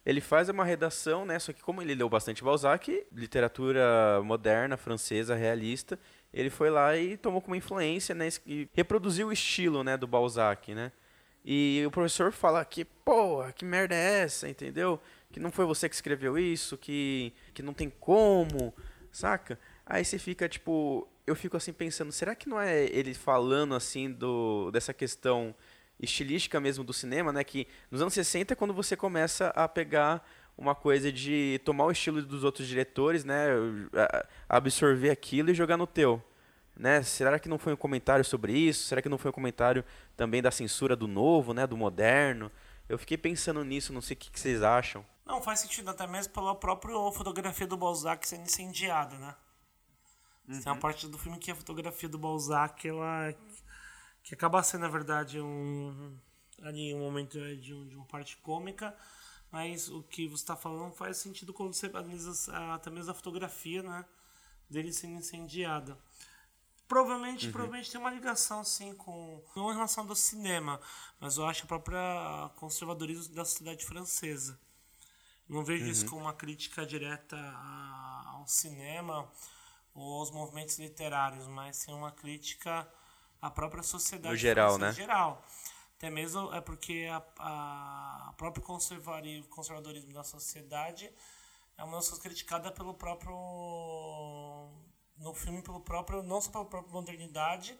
[0.08, 1.38] ele faz uma redação, né?
[1.38, 5.98] Só que como ele leu bastante Balzac, literatura moderna, francesa, realista,
[6.32, 8.26] ele foi lá e tomou como influência, né?
[8.46, 9.98] E reproduziu o estilo, né?
[9.98, 10.92] Do Balzac, né?
[11.44, 14.98] E o professor fala que, pô, que merda é essa, entendeu?
[15.30, 18.72] Que não foi você que escreveu isso, que, que não tem como,
[19.12, 19.58] saca?
[19.84, 24.10] Aí você fica, tipo, eu fico assim pensando, será que não é ele falando assim
[24.10, 25.54] do dessa questão
[26.00, 27.42] estilística mesmo do cinema, né?
[27.42, 31.90] Que nos anos 60 é quando você começa a pegar uma coisa de tomar o
[31.90, 33.48] estilo dos outros diretores, né?
[34.48, 36.22] Absorver aquilo e jogar no teu.
[36.76, 37.02] Né?
[37.02, 38.84] Será que não foi um comentário sobre isso?
[38.84, 39.84] Será que não foi um comentário
[40.16, 41.66] também da censura do novo, né?
[41.66, 42.50] Do moderno?
[42.88, 45.04] Eu fiquei pensando nisso, não sei o que, que vocês acham.
[45.26, 49.34] Não, faz sentido até mesmo pela própria fotografia do Balzac sendo incendiada, né?
[50.48, 50.60] Uhum.
[50.60, 53.34] Tem uma parte do filme que a fotografia do Balzac, ela
[54.28, 56.14] que acaba sendo, na verdade, um,
[56.60, 58.94] ali um momento de, um, de uma parte cômica,
[59.50, 63.82] mas o que você está falando faz sentido quando você analisa até mesmo a fotografia
[63.82, 64.04] né,
[64.68, 65.96] dele sendo incendiada.
[66.86, 67.52] Provavelmente, uhum.
[67.52, 70.78] provavelmente tem uma ligação sim com não em relação do cinema,
[71.18, 74.60] mas eu acho a própria conservadorismo da sociedade francesa.
[75.48, 75.90] Não vejo uhum.
[75.90, 77.38] isso como uma crítica direta
[78.26, 79.26] ao cinema
[79.94, 82.86] ou aos movimentos literários, mas sim uma crítica
[83.40, 84.92] a própria sociedade no geral, né?
[84.92, 85.42] geral.
[85.96, 91.10] Até mesmo é porque a próprio conservadorismo da sociedade
[91.76, 93.34] é uma das coisas criticada pelo próprio
[95.16, 97.76] no filme pelo próprio não só pela própria modernidade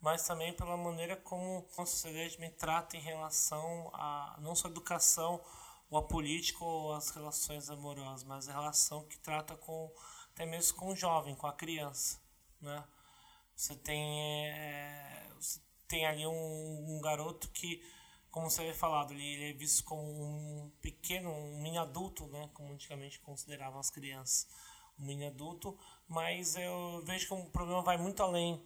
[0.00, 4.70] mas também pela maneira como a sociedade me trata em relação a não só a
[4.70, 5.40] educação
[5.88, 9.92] ou a política ou as relações amorosas, mas a relação que trata com
[10.34, 12.18] até mesmo com o jovem, com a criança,
[12.60, 12.82] né?
[13.62, 15.30] Você tem é,
[15.86, 17.80] tem ali um, um, garoto que,
[18.28, 22.50] como você havia falado, ele, ele é visto como um pequeno, um mini adulto, né?
[22.54, 24.48] Como antigamente consideravam as crianças,
[24.98, 28.60] um mini adulto, mas eu vejo que o problema vai muito além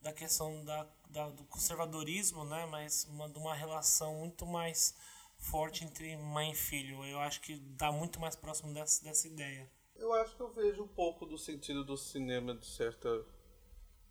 [0.00, 2.66] da questão da, da, do conservadorismo, né?
[2.66, 4.94] Mas uma, de uma relação muito mais
[5.38, 7.04] forte entre mãe e filho.
[7.04, 9.68] Eu acho que dá muito mais próximo dessa, dessa ideia.
[9.96, 13.08] Eu acho que eu vejo um pouco do sentido do cinema de certa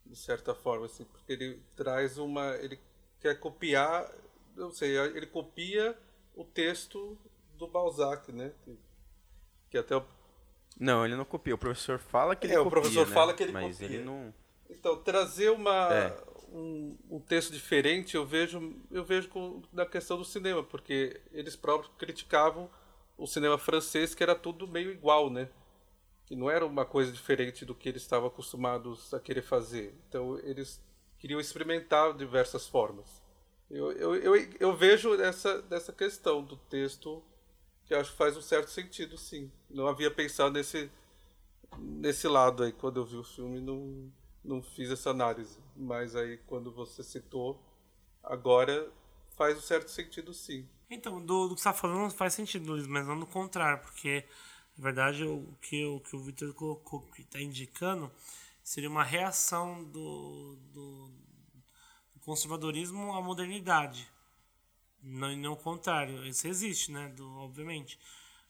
[0.05, 2.79] de certa forma assim, porque ele traz uma ele
[3.19, 4.11] quer copiar,
[4.55, 5.97] não sei, ele copia
[6.35, 7.17] o texto
[7.57, 8.51] do Balzac, né?
[8.63, 8.77] Que,
[9.71, 10.05] que até o...
[10.79, 11.55] Não, ele não copia.
[11.55, 13.13] O professor fala que ele é, copia, o professor né?
[13.13, 13.85] fala que ele mas copia.
[13.87, 14.33] ele não
[14.69, 16.17] Então, trazer uma É.
[16.49, 21.55] um, um texto diferente, eu vejo eu vejo com, na questão do cinema, porque eles
[21.55, 22.69] próprios criticavam
[23.17, 25.49] o cinema francês que era tudo meio igual, né?
[26.25, 29.93] Que não era uma coisa diferente do que eles estavam acostumados a querer fazer.
[30.07, 30.81] Então eles
[31.19, 33.23] queriam experimentar diversas formas.
[33.69, 37.23] Eu, eu, eu, eu vejo essa, dessa questão do texto
[37.85, 39.51] que acho que faz um certo sentido, sim.
[39.69, 40.89] Não havia pensado nesse,
[41.77, 42.71] nesse lado aí.
[42.71, 44.11] Quando eu vi o filme, não,
[44.43, 45.59] não fiz essa análise.
[45.75, 47.61] Mas aí, quando você citou,
[48.23, 48.91] agora
[49.35, 50.67] faz um certo sentido, sim.
[50.89, 54.23] Então, do, do que você está falando faz sentido, Luiz, mas não do contrário, porque,
[54.77, 58.11] na verdade, o que, o, que o Victor colocou, que está indicando,
[58.63, 61.11] seria uma reação do, do,
[62.13, 64.09] do conservadorismo à modernidade.
[65.01, 66.25] Não, não o contrário.
[66.25, 67.07] Isso existe, né?
[67.09, 67.99] Do, obviamente.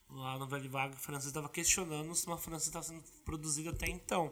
[0.09, 3.87] Lá no Velho Vague, o francês estava questionando se uma França estava sendo produzida até
[3.87, 4.31] então.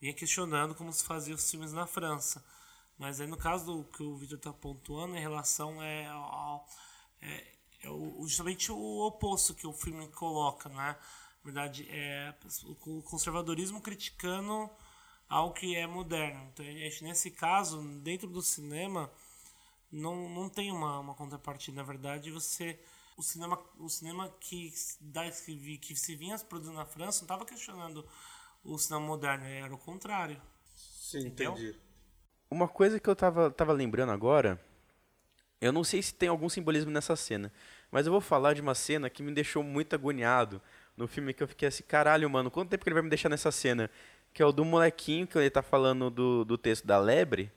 [0.00, 2.44] Vinha questionando como se fazia os filmes na França.
[2.98, 6.66] Mas aí, no caso do que o Victor está pontuando, em relação é, ao,
[7.22, 7.46] é,
[7.82, 10.96] é o, justamente o oposto que o filme coloca, né?
[11.42, 12.34] Na verdade, é
[12.86, 14.68] o conservadorismo criticando
[15.28, 16.50] algo que é moderno.
[16.52, 16.64] Então,
[17.02, 19.10] nesse caso, dentro do cinema,
[19.90, 21.76] não, não tem uma, uma contrapartida.
[21.78, 22.78] Na verdade, você
[23.16, 27.44] o cinema o cinema que da, que, que se vinha produzindo na França não estava
[27.44, 28.06] questionando
[28.64, 30.40] o cinema moderno, era o contrário.
[30.74, 31.52] Sim, Entendeu?
[31.52, 31.78] entendi.
[32.50, 34.60] Uma coisa que eu tava, tava lembrando agora,
[35.60, 37.52] eu não sei se tem algum simbolismo nessa cena,
[37.90, 40.60] mas eu vou falar de uma cena que me deixou muito agoniado
[40.96, 43.28] no filme que eu fiquei assim, caralho, mano, quanto tempo que ele vai me deixar
[43.28, 43.90] nessa cena?
[44.32, 47.50] Que é o do molequinho que ele tá falando do, do texto da lebre,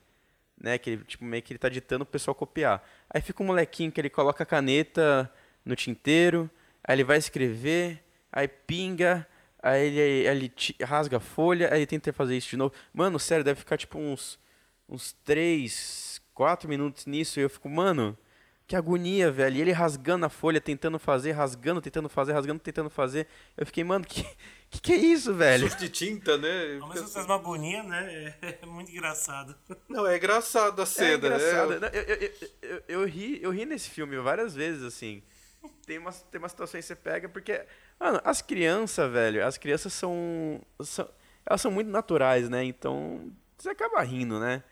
[0.60, 0.78] né?
[0.78, 2.82] Que ele, tipo, meio que ele tá ditando pro pessoal copiar.
[3.08, 5.30] Aí fica um molequinho que ele coloca a caneta
[5.64, 6.50] no tinteiro,
[6.82, 9.26] aí ele vai escrever, aí pinga,
[9.62, 12.74] aí ele, ele rasga a folha, aí ele tenta fazer isso de novo.
[12.92, 14.38] Mano, sério, deve ficar tipo uns
[14.88, 15.82] uns 3,
[16.34, 18.16] 4 minutos nisso e eu fico, mano,
[18.66, 19.56] que agonia, velho.
[19.56, 23.26] E ele rasgando a folha, tentando fazer, rasgando, tentando fazer, rasgando, tentando fazer.
[23.56, 24.24] Eu fiquei, mano, que
[24.70, 25.68] que, que é isso, velho?
[25.68, 26.78] Sujo de tinta, né?
[26.80, 28.34] Ao mesmo tempo faz uma agonia, né?
[28.62, 29.54] É muito engraçado.
[29.88, 31.14] Não, é engraçado a É cena.
[31.14, 31.72] engraçado.
[31.74, 35.22] é- Não, Eu, eu, eu, eu, eu ri, eu ri nesse filme várias vezes, assim.
[35.86, 37.64] Tem umas, tem umas situações que você pega, porque,
[38.00, 41.08] mano, as crianças, velho, as crianças são, são.
[41.46, 42.64] Elas são muito naturais, né?
[42.64, 44.62] Então, você acaba rindo, né?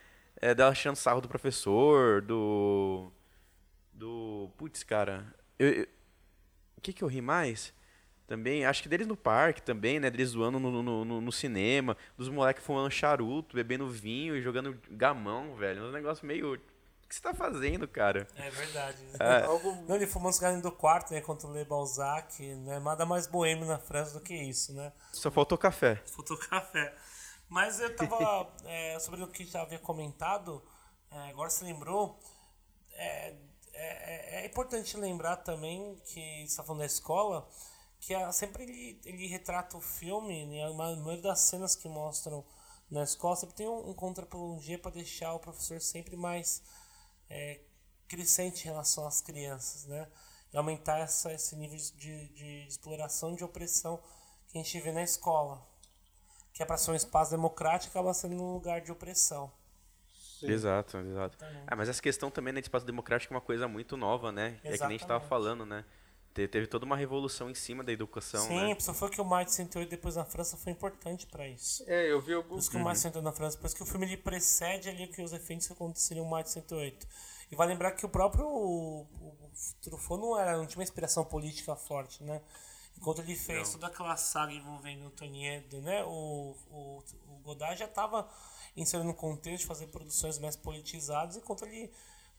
[0.43, 3.11] É, dela achando sarro do professor, do.
[3.93, 4.51] Do.
[4.59, 5.33] Putz, cara.
[5.59, 5.87] Eu, eu-
[6.77, 7.73] o que que eu ri mais?
[8.27, 10.11] Também, acho que deles no parque também, né?
[10.11, 14.77] Deles zoando no, no, no, no cinema, dos moleques fumando charuto, bebendo vinho e jogando
[14.91, 15.85] gamão, velho.
[15.85, 16.55] Um negócio meio.
[16.55, 16.59] O
[17.09, 18.27] que você tá fazendo, cara?
[18.35, 18.97] É verdade.
[19.21, 19.45] É.
[19.45, 21.21] Algo Não, ele fumando os galinhos do quarto, né?
[21.21, 22.81] Contra o Le Balzac, né?
[22.81, 24.93] Nada mais boêmio na França do que isso, né?
[25.13, 26.03] Só faltou café.
[26.07, 26.93] Faltou café.
[27.53, 28.51] Mas eu tava.
[28.65, 30.63] é, sobre o que já havia comentado,
[31.11, 32.19] é, agora você lembrou.
[32.93, 33.35] É,
[33.75, 37.49] é, é importante lembrar também que você está falando da escola,
[38.01, 42.45] que a- sempre ele, ele retrata o filme, né, a maioria das cenas que mostram
[42.91, 46.63] na escola, sempre tem um, um contrapologia para deixar o professor sempre mais
[47.31, 47.61] é,
[48.09, 50.09] crescente em relação às crianças, né?
[50.53, 54.01] E aumentar essa, esse nível de, de exploração, de opressão
[54.49, 55.63] que a gente vê na escola.
[56.63, 59.51] Que é para ser um espaço democrático, acaba sendo um lugar de opressão.
[60.41, 61.37] Exato, exato.
[61.67, 64.61] Ah, mas essa questão também né, de espaço democrático é uma coisa muito nova, né?
[64.63, 65.29] É que nem a gente tava Exatamente.
[65.29, 65.85] falando, né?
[66.33, 68.77] Te- Teve toda uma revolução em cima da educação, Sim, né?
[68.79, 71.85] só foi que o Maio de 108 depois na França foi importante para isso.
[71.87, 72.63] É, eu vi Por alguns.
[72.63, 74.89] isso que o Maio de 108 na França, por isso que o filme ele precede
[74.89, 77.07] ali que os efeitos que aconteceriam no Maio de 108.
[77.51, 79.51] E vai lembrar que o próprio o, o
[79.83, 82.41] Truffaut não, era, não tinha uma inspiração política forte, né?
[83.03, 86.05] Enquanto ele fez toda aquela saga envolvendo o Toniedo, né?
[86.05, 88.29] O, o, o Godard já estava
[88.77, 91.91] inserindo no contexto de fazer produções mais politizadas, enquanto ele,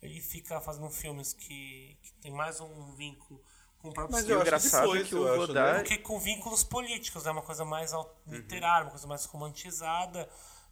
[0.01, 3.41] ele fica fazendo filmes que, que tem mais um vínculo
[3.79, 5.79] com o próprio Mas que engraçado foi, é que eu o acho, Godard...
[5.79, 10.29] Porque com vínculos políticos, é uma coisa mais au- literária, uma coisa mais romantizada,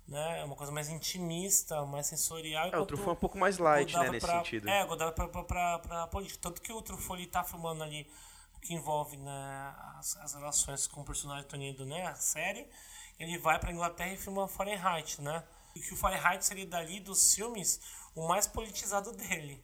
[0.08, 0.41] né?
[0.45, 2.69] Uma coisa mais intimista, mais sensorial.
[2.71, 4.69] É, o Truffaut é um pouco mais light, né, nesse pra- sentido.
[4.69, 6.39] É, Godard pra, pra, pra, pra política.
[6.41, 8.10] Tanto que o Truffaut ele tá filmando ali
[8.62, 12.67] que envolve né, as, as relações com o personagem Tony né, a série.
[13.19, 15.43] Ele vai pra Inglaterra e filma Fahrenheit, né?
[15.76, 17.80] E que o Fahrenheit seria dali dos filmes
[18.15, 19.63] o mais politizado dele.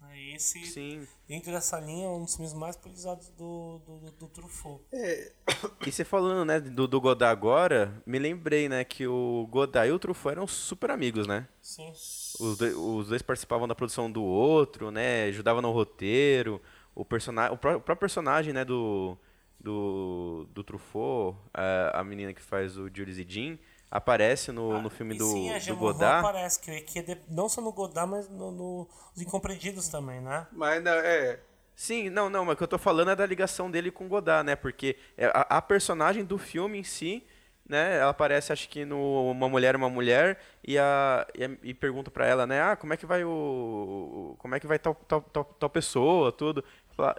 [0.00, 1.06] né, Esse, Sim.
[1.26, 4.84] dentro dessa linha, é um dos filmes mais politizados do, do, do, do Truffaut.
[5.86, 9.92] E você falando, né, do, do Godard agora, me lembrei, né, que o Godard e
[9.92, 11.48] o Truffaut eram super amigos, né?
[11.62, 11.90] Sim.
[11.90, 15.24] Os, dois- os dois participavam da produção do outro, né?
[15.24, 16.60] Ajudavam no roteiro.
[16.94, 19.16] O, personagem, o, pró- o próprio personagem, né, do,
[19.58, 23.58] do, do Truffaut, a, a menina que faz o Jules e Jean,
[23.90, 26.20] aparece no, no filme E do, sim, a do Godard.
[26.20, 30.20] aparece, que, que é de- não só no Godard, mas no, no, nos Incompreendidos também,
[30.20, 30.46] né?
[30.50, 31.40] Mas não, é.
[31.74, 34.08] Sim, não, não, mas o que eu tô falando é da ligação dele com o
[34.08, 34.54] Godard, né?
[34.54, 37.24] Porque é a, a personagem do filme em si,
[37.70, 37.98] né?
[37.98, 42.10] Ela aparece, acho que no Uma Mulher, Uma Mulher, e, a, e, a- e pergunta
[42.10, 42.60] pra ela, né?
[42.60, 44.34] Ah, como é que vai o...
[44.38, 46.64] Como é que vai tal, tal, tal, tal pessoa, tudo.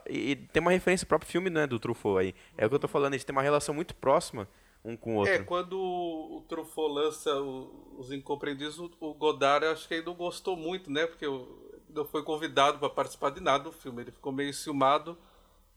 [0.07, 2.35] E, e tem uma referência ao próprio filme, né, do Truffaut aí.
[2.57, 4.47] É o que eu tô falando, eles têm uma relação muito próxima
[4.83, 5.33] um com o outro.
[5.33, 10.13] É, quando o Truffaut lança o- os Incompreendidos, o, o Godard acho que ele não
[10.15, 11.05] gostou muito, né?
[11.07, 14.01] Porque o- não foi convidado para participar de nada do filme.
[14.03, 15.17] Ele ficou meio ciumado.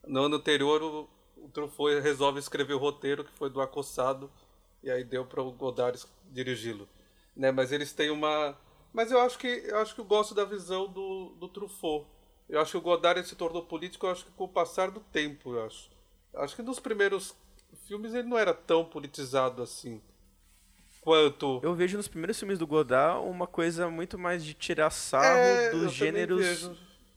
[0.06, 4.30] No ano anterior, o, o Truffaut resolve escrever o roteiro, que foi do Acossado,
[4.84, 6.88] e aí deu para o Godard dirigi-lo.
[7.34, 7.50] Né?
[7.50, 8.56] Mas eles têm uma...
[8.92, 12.06] Mas eu acho que eu acho que eu gosto da visão do, do Truffaut.
[12.48, 15.00] Eu acho que o Godard se tornou político, eu acho que com o passar do
[15.00, 15.90] tempo, eu acho.
[16.32, 17.34] Eu acho que nos primeiros
[17.86, 20.00] filmes ele não era tão politizado assim
[21.00, 25.38] quanto Eu vejo nos primeiros filmes do Godard uma coisa muito mais de tirar sarro
[25.38, 26.70] É, dos gêneros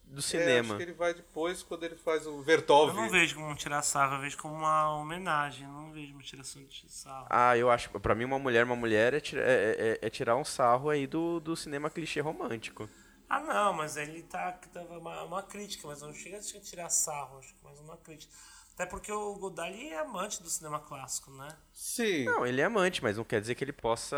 [0.07, 0.69] do É, cinema.
[0.69, 2.89] acho que ele vai depois quando ele faz o Vertov.
[2.89, 6.13] Eu não vejo como um tirar sarro, eu vejo como uma homenagem, eu não vejo
[6.13, 7.27] uma tiração de sarro.
[7.29, 7.89] Ah, eu acho.
[7.99, 11.05] Pra mim, uma mulher, uma mulher é, tira- é- é- é tirar um sarro aí
[11.05, 12.89] do, do cinema clichê romântico.
[13.29, 17.39] Ah, não, mas ele tá dava uma, uma crítica, mas não chega a tirar sarro,
[17.39, 18.33] acho que mais uma crítica.
[18.73, 21.49] Até porque o Godard é amante do cinema clássico, né?
[21.73, 22.25] Sim.
[22.25, 24.15] Não, ele é amante, mas não quer dizer que ele possa.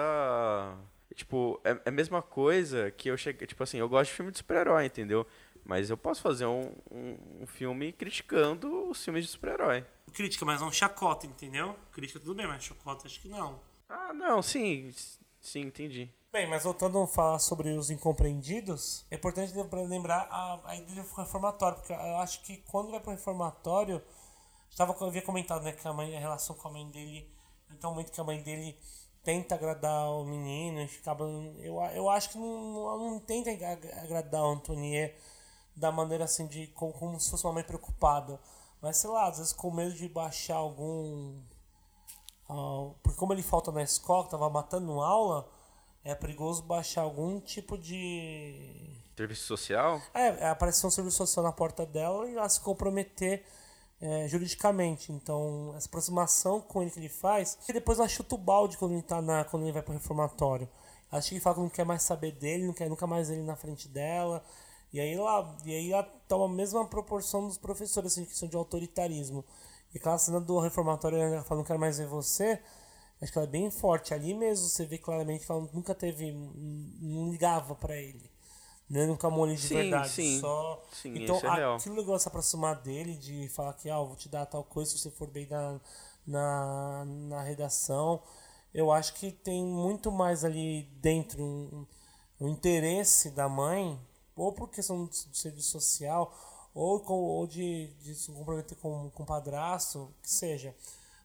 [1.15, 3.47] Tipo, é, é a mesma coisa que eu cheguei.
[3.47, 5.25] Tipo assim, eu gosto de filme de super-herói, entendeu?
[5.69, 9.85] Mas eu posso fazer um, um, um filme criticando os filmes de super-herói.
[10.11, 11.75] Crítica, mas não chacota, entendeu?
[11.91, 13.59] Crítica tudo bem, mas chacota acho que não.
[13.87, 14.91] Ah, não, sim.
[15.39, 16.09] Sim, entendi.
[16.31, 21.03] Bem, mas voltando a falar sobre os incompreendidos, é importante lembra- lembrar a, a ideia
[21.03, 24.01] do reformatório, porque eu acho que quando vai pro reformatório,
[24.71, 27.29] estava eu havia comentado né, que a, mãe, a relação com a mãe dele,
[27.69, 28.75] então muito que a mãe dele
[29.23, 31.25] tenta agradar o menino, e acaba,
[31.59, 35.15] eu, eu acho que não, não, não tenta ag- agradar o Antonier
[35.79, 38.39] da maneira assim de como, como se fosse uma mãe preocupada,
[38.81, 41.39] mas sei lá, às vezes com medo de baixar algum
[42.49, 45.47] ah, porque como ele falta na escola, que tava matando aula,
[46.03, 48.97] é perigoso baixar algum tipo de.
[49.15, 50.01] Serviço social?
[50.13, 53.45] É, aparecer um serviço social na porta dela e ela se comprometer
[54.01, 55.11] é, juridicamente.
[55.11, 58.93] Então, essa aproximação com ele que ele faz, que depois ela chuta o balde quando
[58.93, 60.67] ele, tá na, quando ele vai pro reformatório.
[61.11, 63.43] Acho que ele fala que não quer mais saber dele, não quer nunca mais ele
[63.43, 64.43] na frente dela.
[64.91, 68.47] E aí ela, e aí ela toma a mesma proporção dos professores, assim, que são
[68.47, 69.45] de autoritarismo.
[69.93, 72.59] E aquela cena do reformatório, ela fala, não quero mais ver você.
[73.21, 74.13] Acho que ela é bem forte.
[74.13, 76.31] Ali mesmo você vê claramente que ela nunca teve.
[76.31, 78.29] não ligava pra ele.
[78.89, 79.05] Né?
[79.05, 80.09] Nunca amou ele de Sim, verdade.
[80.09, 80.39] sim.
[80.39, 80.83] Só...
[80.91, 84.45] Sim, então é aquilo legal se aproximar dele, de falar que ah, vou te dar
[84.47, 85.79] tal coisa se você for bem na,
[86.25, 88.23] na, na redação.
[88.73, 91.85] Eu acho que tem muito mais ali dentro um,
[92.39, 93.99] um interesse da mãe,
[94.39, 96.33] ou por questão de serviço social,
[96.73, 100.73] ou, com, ou de, de se comprometer com, com o padrasto, que seja.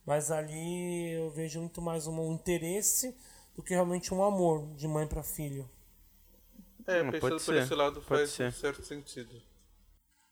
[0.06, 3.14] Mas ali eu vejo muito mais um interesse
[3.56, 5.68] do que realmente um amor de mãe para filho.
[6.86, 8.48] É, Hum, pensando pode por ser, esse lado pode faz ser.
[8.48, 9.40] um certo sentido.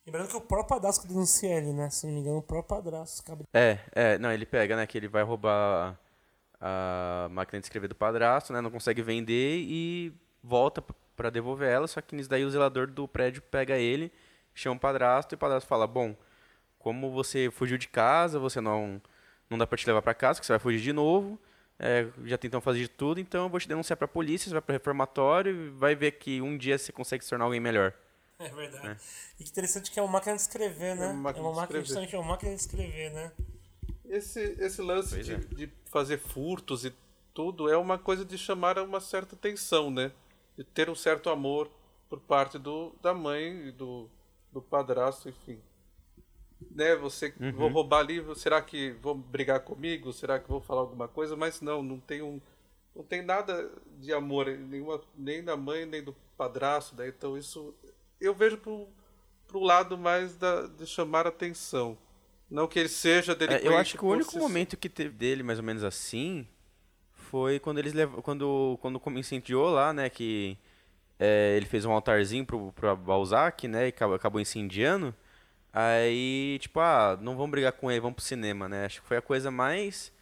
[0.05, 1.89] Lembrando que o próprio padrasto denuncia ele, né?
[1.89, 3.23] Se não me engano, o próprio padrasto.
[3.23, 5.99] acaba- É, é, não, ele pega, né, que ele vai roubar
[6.61, 10.13] a máquina de escrever do padrasto, né, não consegue vender e
[10.43, 10.83] volta
[11.13, 14.13] p- pra devolver ela, só que nisso daí o zelador do prédio pega ele,
[14.55, 16.17] chama o padrasto e o padrasto fala, bom,
[16.79, 19.01] como você fugiu de casa, você não,
[19.49, 21.39] não dá pra te levar pra casa, que você vai fugir de novo,
[21.79, 24.63] é, já tentam fazer de tudo, então eu vou te denunciar pra polícia, você vai
[24.63, 27.93] pro reformatório e vai ver que um dia você consegue se tornar alguém melhor.
[28.39, 29.01] É verdade.
[29.39, 31.07] E que interessante que é uma máquina de escrever, né?
[31.07, 31.87] É uma máquina de máquina escrever.
[31.87, 33.33] justamente é uma máquina de escrever, né?
[34.05, 35.37] Esse, esse lance de, é.
[35.37, 36.93] de fazer furtos e
[37.33, 40.13] tudo é uma coisa de chamar a uma certa atenção, né?
[40.57, 41.71] De ter um certo amor
[42.09, 44.09] por parte do, da mãe e do,
[44.53, 45.59] do padrasto, enfim.
[46.71, 46.95] né?
[46.97, 47.53] Você uhum.
[47.53, 50.13] vou roubar ali, será que vão brigar comigo?
[50.13, 51.37] Será que vou falar alguma coisa?
[51.37, 52.41] Mas não, não tem um
[52.95, 57.09] não tem nada de amor nenhuma, nem da mãe nem do padrasto, né?
[57.09, 57.75] Então isso
[58.21, 58.87] eu vejo pro,
[59.49, 61.97] pro lado mais da, de chamar atenção.
[62.51, 63.67] Não que ele seja delinquente.
[63.67, 66.47] É, eu acho que o único momento que teve dele mais ou menos assim
[67.33, 68.21] foi quando eles lev...
[68.21, 70.59] quando quando incendiou lá, né, que
[71.19, 75.15] é, ele fez um altarzinho pro, pro Balzac, né, e acabou incendiando.
[75.73, 78.85] Aí, tipo, ah, não vamos brigar com ele, vamos pro cinema, né?
[78.85, 80.13] Acho que foi a coisa mais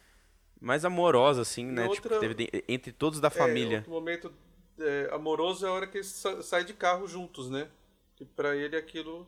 [0.61, 1.89] mais amorosa, assim, e né?
[1.89, 3.79] Tipo, outra, tipo, teve entre todos da é, família.
[3.79, 4.33] Outro momento
[4.79, 7.67] é, amoroso é a hora que eles saem de carro juntos, né?
[8.15, 9.27] Que pra ele aquilo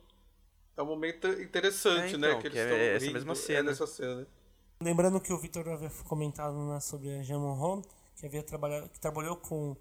[0.74, 2.28] é um momento interessante, é, né?
[2.28, 2.40] então, né?
[2.40, 3.58] Que eles estão é essa mesma cena.
[3.58, 4.26] É nessa cena, né?
[4.84, 7.80] Lembrando que o Victor havia comentado né, sobre a Jean Monron,
[8.16, 9.74] que havia trabalhado, que trabalhou com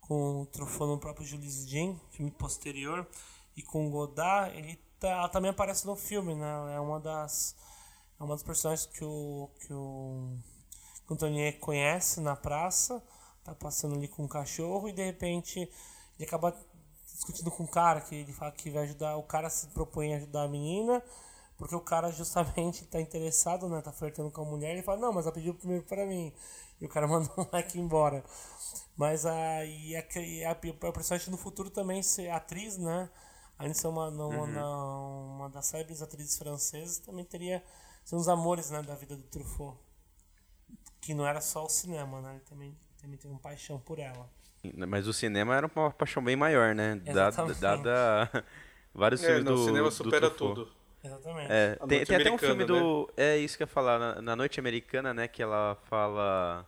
[0.00, 3.06] com o Truffaut no próprio Jules Jean, filme posterior,
[3.56, 6.74] e com Godard, ele tá, ela também aparece no filme, né?
[6.74, 7.54] É uma das
[8.18, 10.36] é uma das personagens que o que o,
[11.06, 13.00] que o conhece na praça,
[13.44, 16.52] tá passando ali com um cachorro e de repente ele acaba
[17.14, 20.16] discutindo com o cara que ele fala que vai ajudar, o cara se propõe a
[20.16, 21.00] ajudar a menina,
[21.62, 25.12] porque o cara justamente está interessado, né, tá flertando com a mulher, ele fala: "Não,
[25.12, 26.32] mas ela pediu primeiro para mim".
[26.80, 28.24] E o cara mandou o moleque embora.
[28.96, 33.08] Mas a, e a, a, a personagem no futuro também ser atriz, né?
[33.60, 35.36] De ser uma, uma, uhum.
[35.36, 37.62] uma das célebres atrizes francesas, também teria
[38.04, 39.78] ser uns amores né, da vida do Truffaut.
[41.00, 42.32] Que não era só o cinema, né?
[42.32, 44.28] Ele também, também teve uma paixão por ela.
[44.88, 46.96] Mas o cinema era uma paixão bem maior, né?
[46.96, 48.44] Dada, dada
[48.92, 49.60] vários é, filmes não, do.
[49.60, 50.81] O cinema supera tudo.
[51.04, 51.52] Exatamente.
[51.52, 53.10] É, tem, tem até um filme do.
[53.16, 53.34] Né?
[53.34, 55.26] É isso que eu ia falar, na, na Noite Americana, né?
[55.26, 56.66] Que ela fala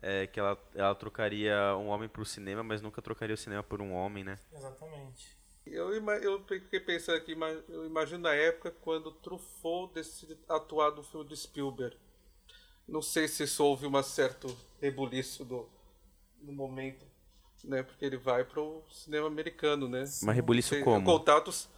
[0.00, 3.80] é, que ela, ela trocaria um homem por cinema, mas nunca trocaria o cinema por
[3.80, 4.38] um homem, né?
[4.52, 5.36] Exatamente.
[5.64, 7.36] Eu, eu fiquei pensando aqui,
[7.68, 11.96] eu imagino a época quando Truffaut decide atuar no filme do Spielberg.
[12.86, 15.68] Não sei se isso houve um certo rebuliço do,
[16.40, 17.06] no momento,
[17.62, 17.82] né?
[17.84, 20.04] Porque ele vai para o cinema americano, né?
[20.22, 21.04] Mas rebuliço como?
[21.04, 21.68] Contatos...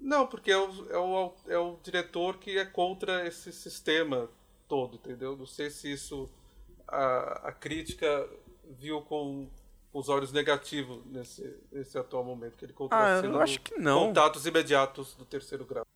[0.00, 4.28] Não, porque é o, é, o, é o diretor que é contra esse sistema
[4.68, 5.36] todo, entendeu?
[5.36, 6.28] Não sei se isso
[6.86, 8.28] a, a crítica
[8.78, 9.48] viu com
[9.92, 14.08] os olhos negativos nesse, nesse atual momento que ele ah, eu acho que não.
[14.08, 15.87] contatos imediatos do terceiro grau.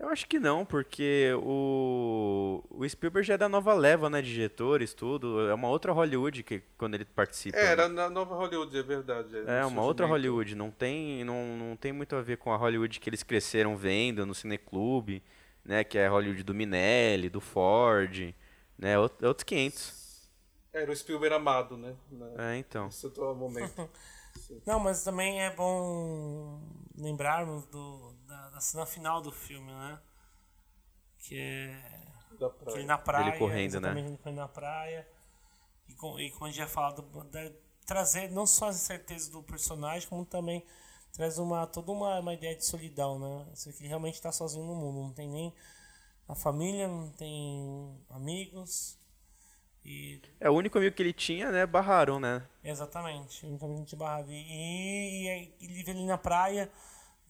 [0.00, 4.32] Eu acho que não, porque o, o Spielberg já é da nova leva, né, de
[4.32, 5.46] diretores, tudo.
[5.46, 7.58] É uma outra Hollywood que quando ele participa.
[7.58, 9.36] É, era na nova Hollywood, é verdade.
[9.46, 10.54] É, é uma outra Hollywood.
[10.54, 14.24] Não tem, não, não tem muito a ver com a Hollywood que eles cresceram vendo
[14.24, 15.22] no cineclube,
[15.62, 18.34] né, que é a Hollywood do Minelli, do Ford,
[18.78, 20.30] né, outros 500.
[20.72, 21.94] Era o Spielberg amado, né?
[22.10, 22.86] Na, é, então.
[22.86, 23.86] Nesse atual momento.
[24.64, 26.58] Não, mas também é bom
[26.96, 30.00] lembrarmos do, da, da, cena final do filme, né?
[31.18, 32.06] Que é.
[32.38, 32.72] Da praia.
[32.72, 33.28] Que ele na praia.
[33.28, 33.90] Ele correndo, né?
[33.98, 35.06] Ele correndo na praia.
[35.88, 37.50] E, com, e como a gente já falado, da,
[37.84, 40.64] trazer não só as incertezas do personagem, como também
[41.12, 43.52] traz uma, toda uma, uma ideia de solidão, né?
[43.52, 45.00] Isso que ele realmente está sozinho no mundo.
[45.00, 45.54] Não tem nem
[46.28, 49.00] a família, não tem amigos
[49.84, 50.20] e...
[50.38, 51.66] É o único amigo que ele tinha, né?
[51.66, 52.46] Barraram, né?
[52.62, 54.30] Exatamente, o único amigo que barrado.
[54.30, 56.70] E, e, e ele vê ali na praia,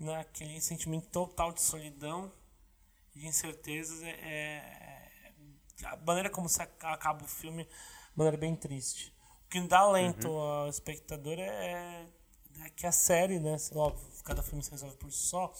[0.01, 2.33] naquele né, sentimento total de solidão
[3.15, 4.03] e de incertezas.
[4.03, 5.11] É, é,
[5.85, 7.69] a maneira como se acaba o filme,
[8.17, 9.15] maneira bem triste.
[9.47, 10.39] O que dá alento uhum.
[10.39, 12.07] ao espectador é,
[12.61, 13.57] é, que a série, né?
[13.75, 15.53] Óbvio, cada filme se resolve por si só.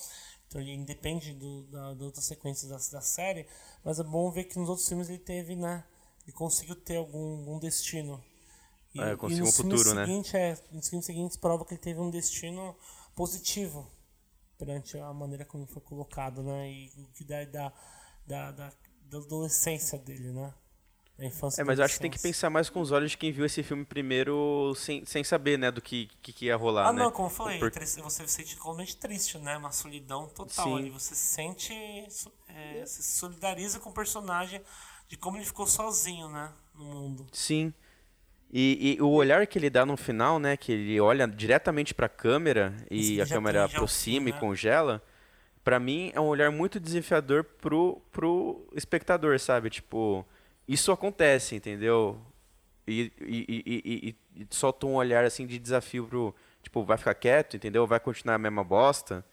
[0.49, 3.47] Então ele independe do, da, das outras sequências da, da série,
[3.85, 5.85] mas é bom ver que nos outros filmes ele teve, né?
[6.31, 8.23] e conseguiu ter algum, algum destino.
[8.95, 10.07] E, é, conseguiu um futuro, né?
[10.07, 12.77] Seguinte, é, nos filmes seguintes prova que ele teve um destino
[13.15, 13.91] positivo
[14.61, 16.71] perante a maneira como foi colocado, né?
[16.71, 17.73] E o que dá da,
[18.27, 18.73] da, da,
[19.07, 20.53] da adolescência dele, né?
[21.17, 23.19] Da infância é, mas eu acho que tem que pensar mais com os olhos de
[23.19, 26.89] quem viu esse filme primeiro sem, sem saber, né, do que, que, que ia rolar,
[26.89, 27.03] ah, né?
[27.03, 27.71] não, como eu falei, Por...
[27.71, 29.57] você se sente totalmente triste, né?
[29.57, 30.79] Uma solidão total Sim.
[30.79, 30.91] ali.
[30.91, 31.75] Você se sente...
[32.49, 34.61] É, se solidariza com o personagem
[35.09, 37.27] de como ele ficou sozinho, né, no mundo.
[37.33, 37.73] Sim.
[38.53, 42.07] E, e, o olhar que ele dá no final, né, que ele olha diretamente para
[42.07, 44.41] a câmera e a câmera aproxima fim, e né?
[44.41, 45.03] congela,
[45.63, 49.71] para mim é um olhar muito desafiador pro pro espectador, sabe?
[49.71, 50.27] Tipo,
[50.67, 52.21] isso acontece, entendeu?
[52.89, 57.57] E, e, e, e, solta um olhar assim de desafio pro, tipo, vai ficar quieto,
[57.57, 57.87] entendeu?
[57.87, 59.25] Vai continuar a mesma bosta,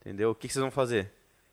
[0.00, 0.30] entendeu?
[0.30, 1.10] O que, que vocês vão fazer?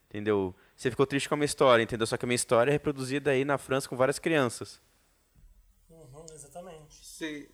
[0.09, 0.53] Entendeu?
[0.75, 2.05] Você ficou triste com a minha história, entendeu?
[2.05, 4.81] Só que a minha história é reproduzida aí na França com várias crianças.
[7.21, 7.27] Uhum.
[7.29, 7.47] Sim.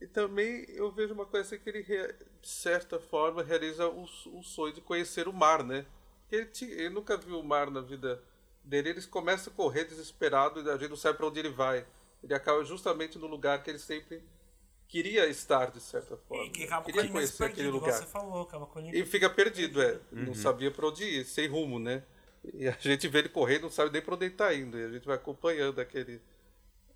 [0.00, 4.72] E também eu vejo uma coisa que ele, de certa forma, realiza o, o sonho
[4.72, 5.86] de conhecer o mar, né?
[6.30, 8.22] Ele, tinha, ele nunca viu o mar na vida
[8.62, 8.90] dele.
[8.90, 11.84] Eles começam a correr desesperado e a gente não sabe para onde ele vai.
[12.22, 14.22] Ele acaba justamente no lugar que ele sempre
[14.86, 16.44] queria estar, de certa forma.
[16.44, 17.92] E queria conhecer perdido, aquele lugar.
[17.92, 20.00] você falou, ele E fica perdido, é.
[20.12, 22.04] Não sabia para onde ir, sem rumo, né?
[22.54, 24.78] E a gente vê ele correr e não sabe nem para onde ele tá indo.
[24.78, 26.20] E a gente vai acompanhando aquele,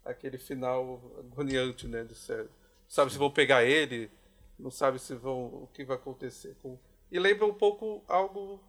[0.05, 2.05] aquele final agoniante, né?
[2.05, 2.43] De série.
[2.49, 4.11] Não sabe se vão pegar ele,
[4.59, 5.45] não sabe se vão.
[5.47, 6.57] o que vai acontecer.
[6.63, 6.79] Com...
[7.11, 8.63] E lembra um pouco algo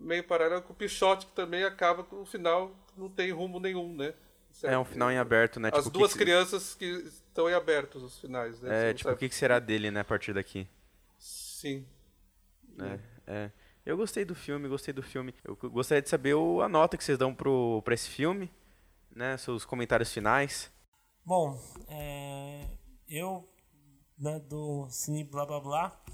[0.00, 3.94] meio paralelo com o Pichote, que também acaba com o final não tem rumo nenhum,
[3.94, 4.14] né?
[4.64, 5.70] É um final em aberto, né?
[5.72, 8.90] As Tipo, duas que- crianças que estão em abertos os finais, né?
[8.90, 10.66] É, tipo, sabe- o que, será dele, né, a partir daqui?
[11.18, 11.86] Sim.
[12.76, 12.98] né?
[13.26, 13.50] É.
[13.86, 15.34] Eu gostei do filme, gostei do filme.
[15.44, 18.50] Eu gostaria de saber a nota que vocês dão pro, pra esse filme,
[19.20, 19.36] né?
[19.36, 20.72] Seus comentários finais.
[21.22, 22.66] Bom, é,
[23.06, 23.46] eu,
[24.18, 26.04] né, do Cine Blá Blá Blá,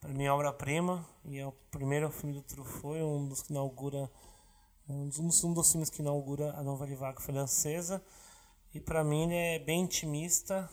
[0.00, 4.08] para mim é obra-prima, e é o primeiro filme do Truffaut, um dos que inaugura,
[4.88, 8.00] um dos, um dos filmes que inaugura a nova vaga francesa,
[8.72, 10.70] e para mim ele é bem intimista,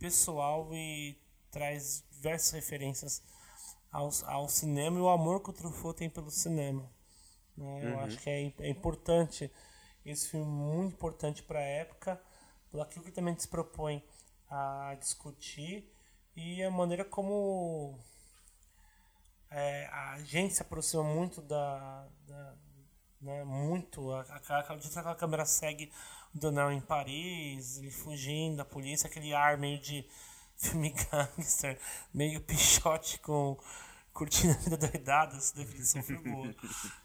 [0.00, 1.16] pessoal e
[1.52, 3.22] traz diversas referências
[3.92, 6.90] ao, ao cinema e o amor que o Truffaut tem pelo cinema.
[7.56, 7.92] né?
[7.92, 9.48] Eu acho que é, é importante,
[10.10, 12.20] esse filme é muito importante para a época,
[12.70, 14.02] pelo aquilo que também se propõe
[14.48, 15.90] a discutir
[16.36, 17.98] e a maneira como
[19.50, 20.18] é, a
[20.50, 22.54] se aproxima muito da, da
[23.20, 25.90] né, muito a, a, a, aquela câmera segue
[26.34, 30.06] o Donald em Paris, ele fugindo da polícia, aquele ar meio de
[30.56, 31.80] filme gangster,
[32.12, 33.56] meio pichote com
[34.16, 36.54] curtindo a vida doidada, essa definição foi boa.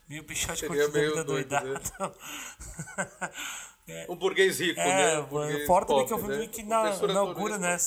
[0.08, 1.60] Meio pichote Seria curtindo a vida doido, né?
[1.60, 2.16] doidada.
[4.08, 5.20] Um burguês rico, É, né?
[5.20, 6.54] Um mano, burguês fora também que é um pobre, filme né?
[6.54, 7.78] que na, inaugura, né?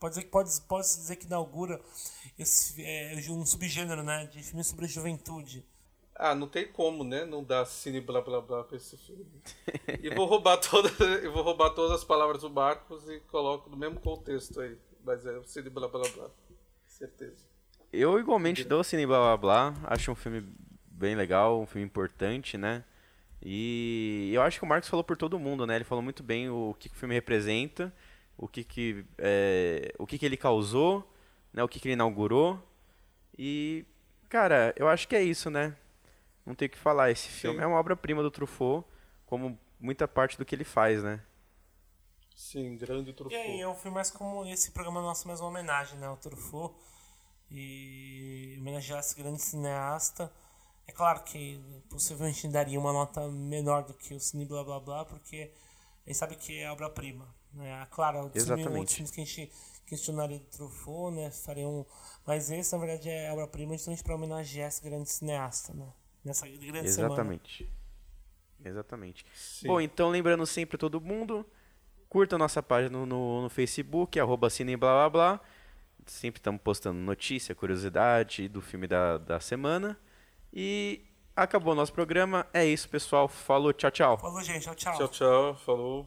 [0.00, 1.80] pode dizer que pode, pode dizer que inaugura
[2.38, 4.26] esse, é, um subgênero, né?
[4.26, 5.64] De filme sobre a juventude.
[6.14, 7.24] Ah, não tem como, né?
[7.24, 9.26] Não dar cine blá blá blá pra esse filme.
[10.02, 10.88] E vou roubar toda,
[11.22, 14.78] eu vou roubar todas as palavras do Marcos e coloco no mesmo contexto aí.
[15.04, 16.30] Mas é o cine blá blá blá.
[16.86, 17.55] Certeza.
[17.96, 19.74] Eu igualmente dou Cine Blá Blá Blá.
[19.84, 20.46] Acho um filme
[20.86, 22.84] bem legal, um filme importante, né?
[23.42, 25.76] E eu acho que o Marcos falou por todo mundo, né?
[25.76, 27.92] Ele falou muito bem o que, que o filme representa,
[28.36, 31.10] o que, que, é, o que, que ele causou,
[31.54, 31.62] né?
[31.62, 32.62] o que, que ele inaugurou.
[33.38, 33.86] E,
[34.28, 35.74] cara, eu acho que é isso, né?
[36.44, 37.10] Não tem o que falar.
[37.10, 37.64] Esse filme Sim.
[37.64, 38.86] é uma obra-prima do Truffaut,
[39.24, 41.22] como muita parte do que ele faz, né?
[42.34, 43.60] Sim, grande E aí, Truffaut.
[43.62, 46.06] é um filme mais como esse programa nosso, mais uma homenagem, né?
[46.06, 46.74] Ao Truffaut.
[47.50, 50.32] E homenagear esse grande cineasta.
[50.86, 55.04] É claro que possivelmente daria uma nota menor do que o Cine Blá Blá Blá,
[55.04, 55.52] porque
[56.04, 57.26] a gente sabe que é obra-prima.
[57.52, 57.86] Né?
[57.90, 58.78] Claro, outros filmes- Exatamente.
[58.78, 59.52] outros filmes que a gente
[59.86, 61.30] questionaria do Truffaut, né?
[61.30, 61.86] Fariam...
[62.24, 65.92] Mas esse, na verdade, é obra-prima justamente para homenagear esse grande cineasta, né?
[66.24, 67.14] Nessa grande semana.
[67.14, 67.72] Exatamente.
[68.64, 69.24] Exatamente.
[69.34, 69.68] Sim.
[69.68, 71.46] Bom, então lembrando sempre todo mundo,
[72.08, 75.40] curta a nossa página no, no, no Facebook, arroba cine blá blá blá.
[76.06, 79.98] Sempre estamos postando notícia, curiosidade do filme da, da semana.
[80.52, 81.04] E
[81.34, 82.46] acabou o nosso programa.
[82.54, 83.26] É isso, pessoal.
[83.28, 84.16] Falou, tchau, tchau.
[84.16, 84.62] Falou, gente.
[84.62, 84.96] Tchau, tchau.
[84.96, 85.54] Tchau, tchau.
[85.56, 86.06] Falou.